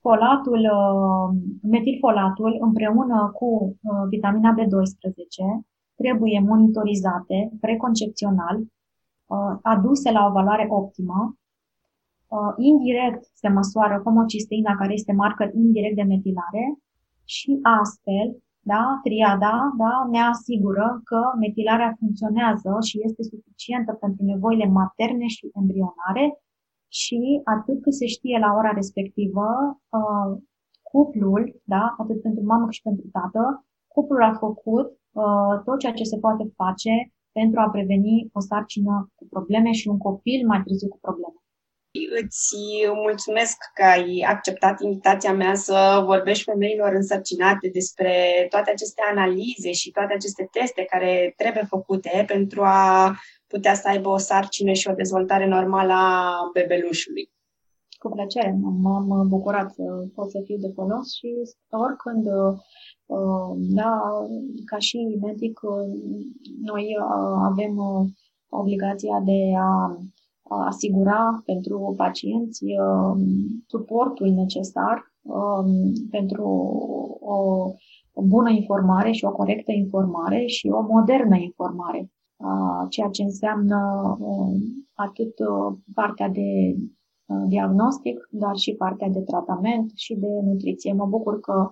folatul, 0.00 0.58
uh, 0.58 1.28
metilfolatul 1.62 2.56
împreună 2.60 3.30
cu 3.34 3.76
uh, 3.82 4.04
vitamina 4.08 4.54
B12 4.58 5.64
trebuie 5.94 6.40
monitorizate 6.40 7.52
preconcepțional, 7.60 8.56
uh, 8.60 9.58
aduse 9.62 10.10
la 10.10 10.26
o 10.26 10.32
valoare 10.32 10.66
optimă. 10.70 11.36
Indirect 12.56 13.22
se 13.34 13.48
măsoară 13.48 14.00
homocisteina, 14.04 14.74
care 14.76 14.92
este 14.92 15.12
marcă 15.12 15.50
indirect 15.54 15.96
de 15.96 16.02
metilare 16.02 16.64
și 17.24 17.58
astfel, 17.80 18.28
da, 18.60 18.84
triada 19.02 19.54
da, 19.78 19.94
ne 20.10 20.20
asigură 20.32 21.00
că 21.04 21.20
metilarea 21.38 21.94
funcționează 21.98 22.72
și 22.88 22.96
este 23.06 23.22
suficientă 23.22 23.92
pentru 23.92 24.24
nevoile 24.24 24.66
materne 24.66 25.26
și 25.26 25.50
embrionare 25.60 26.26
și 26.88 27.40
atât 27.44 27.82
cât 27.82 27.94
se 27.94 28.06
știe 28.06 28.38
la 28.38 28.50
ora 28.58 28.72
respectivă, 28.80 29.46
uh, 29.98 30.42
cuplul, 30.82 31.60
da, 31.64 31.94
atât 31.98 32.22
pentru 32.22 32.44
mamă 32.44 32.64
cât 32.64 32.72
și 32.72 32.82
pentru 32.82 33.06
tată, 33.12 33.66
cuplul 33.94 34.22
a 34.22 34.32
făcut 34.32 34.88
uh, 35.22 35.54
tot 35.64 35.78
ceea 35.78 35.92
ce 35.92 36.04
se 36.04 36.18
poate 36.18 36.44
face 36.56 37.12
pentru 37.32 37.60
a 37.60 37.70
preveni 37.70 38.30
o 38.32 38.40
sarcină 38.40 39.10
cu 39.14 39.26
probleme 39.30 39.70
și 39.70 39.88
un 39.88 39.98
copil 39.98 40.46
mai 40.46 40.62
târziu 40.62 40.88
cu 40.88 40.98
probleme. 41.00 41.41
Îți 42.22 42.56
mulțumesc 42.94 43.56
că 43.74 43.82
ai 43.84 44.24
acceptat 44.28 44.80
invitația 44.80 45.32
mea 45.32 45.54
să 45.54 46.02
vorbești 46.04 46.44
femeilor 46.44 46.92
însărcinate 46.92 47.68
despre 47.72 48.46
toate 48.50 48.70
aceste 48.70 49.02
analize 49.10 49.72
și 49.72 49.90
toate 49.90 50.12
aceste 50.14 50.48
teste 50.50 50.84
care 50.84 51.34
trebuie 51.36 51.64
făcute 51.68 52.24
pentru 52.26 52.62
a 52.62 53.16
putea 53.46 53.74
să 53.74 53.88
aibă 53.88 54.08
o 54.08 54.16
sarcină 54.16 54.72
și 54.72 54.88
o 54.88 54.94
dezvoltare 54.94 55.46
normală 55.46 55.92
a 55.92 56.50
bebelușului. 56.52 57.30
Cu 57.98 58.08
plăcere, 58.08 58.58
m-am 58.60 59.28
bucurat 59.28 59.72
să 59.72 59.82
pot 60.14 60.30
să 60.30 60.40
fiu 60.44 60.56
de 60.56 60.72
folos 60.74 61.14
și 61.14 61.28
oricând, 61.70 62.26
uh, 63.06 63.52
da, 63.56 64.00
ca 64.64 64.78
și 64.78 65.18
medic, 65.20 65.60
uh, 65.62 65.86
noi 66.62 66.84
uh, 67.00 67.38
avem 67.50 67.74
obligația 68.48 69.20
de 69.24 69.40
a 69.58 69.96
asigura 70.64 71.42
pentru 71.44 71.94
pacienți 71.96 72.64
suportul 73.66 74.28
necesar 74.28 75.12
pentru 76.10 76.48
o 78.14 78.22
bună 78.22 78.50
informare 78.50 79.10
și 79.10 79.24
o 79.24 79.32
corectă 79.32 79.72
informare 79.72 80.46
și 80.46 80.68
o 80.68 80.82
modernă 80.82 81.36
informare 81.36 82.10
ceea 82.88 83.08
ce 83.08 83.22
înseamnă 83.22 83.78
atât 84.94 85.34
partea 85.94 86.28
de 86.28 86.76
diagnostic, 87.48 88.28
dar 88.30 88.56
și 88.56 88.74
partea 88.74 89.08
de 89.08 89.20
tratament 89.20 89.90
și 89.94 90.14
de 90.14 90.40
nutriție. 90.44 90.92
Mă 90.92 91.06
bucur 91.06 91.40
că 91.40 91.70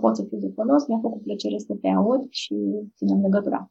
pot 0.00 0.16
să 0.16 0.24
fiu 0.28 0.38
de 0.38 0.52
folos, 0.54 0.86
mi-a 0.86 0.98
făcut 1.02 1.22
plăcere 1.22 1.58
să 1.58 1.74
te 1.80 1.88
aud 1.88 2.26
și 2.30 2.54
ținem 2.96 3.20
legătura. 3.20 3.70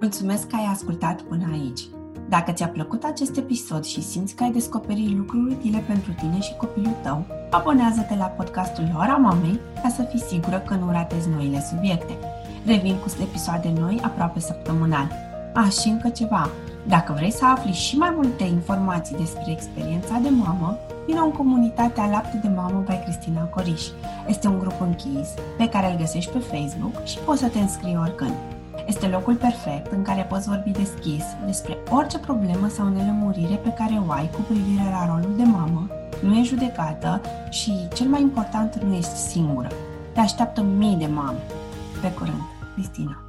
Mulțumesc 0.00 0.48
că 0.48 0.56
ai 0.56 0.66
ascultat 0.72 1.22
până 1.22 1.44
aici. 1.52 1.80
Dacă 2.28 2.52
ți-a 2.52 2.68
plăcut 2.68 3.04
acest 3.04 3.36
episod 3.36 3.84
și 3.84 4.02
simți 4.02 4.34
că 4.34 4.42
ai 4.42 4.50
descoperit 4.50 5.16
lucruri 5.16 5.52
utile 5.54 5.78
pentru 5.78 6.12
tine 6.12 6.40
și 6.40 6.56
copilul 6.56 6.96
tău, 7.02 7.24
abonează-te 7.50 8.14
la 8.16 8.24
podcastul 8.24 8.96
Ora 8.98 9.16
Mamei 9.16 9.60
ca 9.82 9.88
să 9.88 10.02
fii 10.02 10.24
sigură 10.28 10.58
că 10.58 10.74
nu 10.74 10.90
ratezi 10.90 11.28
noile 11.28 11.66
subiecte. 11.70 12.18
Revin 12.64 12.96
cu 12.96 13.22
episoade 13.22 13.72
noi 13.78 14.00
aproape 14.02 14.40
săptămânal. 14.40 15.10
A, 15.54 15.68
și 15.68 15.88
încă 15.88 16.08
ceva. 16.08 16.48
Dacă 16.88 17.12
vrei 17.12 17.32
să 17.32 17.44
afli 17.46 17.72
și 17.72 17.96
mai 17.96 18.12
multe 18.14 18.44
informații 18.44 19.16
despre 19.16 19.52
experiența 19.52 20.18
de 20.22 20.28
mamă, 20.28 20.78
vină 21.06 21.20
în 21.20 21.30
comunitatea 21.30 22.06
Lapte 22.06 22.38
de 22.42 22.48
Mamă 22.48 22.82
by 22.86 23.00
Cristina 23.04 23.42
Coriș. 23.42 23.82
Este 24.26 24.48
un 24.48 24.58
grup 24.58 24.80
închis 24.80 25.28
pe 25.56 25.68
care 25.68 25.90
îl 25.90 25.98
găsești 25.98 26.32
pe 26.32 26.38
Facebook 26.38 27.04
și 27.04 27.18
poți 27.18 27.40
să 27.40 27.48
te 27.48 27.58
înscrii 27.58 27.98
oricând. 28.00 28.34
Este 28.86 29.06
locul 29.06 29.34
perfect 29.34 29.92
în 29.92 30.02
care 30.02 30.22
poți 30.22 30.48
vorbi 30.48 30.70
deschis 30.70 31.24
despre 31.46 31.78
orice 31.90 32.18
problemă 32.18 32.68
sau 32.68 32.88
nelămurire 32.88 33.54
pe 33.54 33.72
care 33.72 34.02
o 34.06 34.10
ai 34.10 34.30
cu 34.30 34.40
privire 34.40 34.90
la 34.90 35.06
rolul 35.06 35.36
de 35.36 35.42
mamă, 35.42 35.88
nu 36.22 36.38
e 36.38 36.42
judecată 36.42 37.20
și, 37.50 37.88
cel 37.94 38.06
mai 38.08 38.20
important, 38.20 38.82
nu 38.82 38.94
ești 38.94 39.16
singură. 39.16 39.68
Te 40.12 40.20
așteaptă 40.20 40.62
mii 40.62 40.96
de 40.96 41.06
mame. 41.06 41.38
Pe 42.00 42.12
curând! 42.12 42.42
Cristina. 42.74 43.25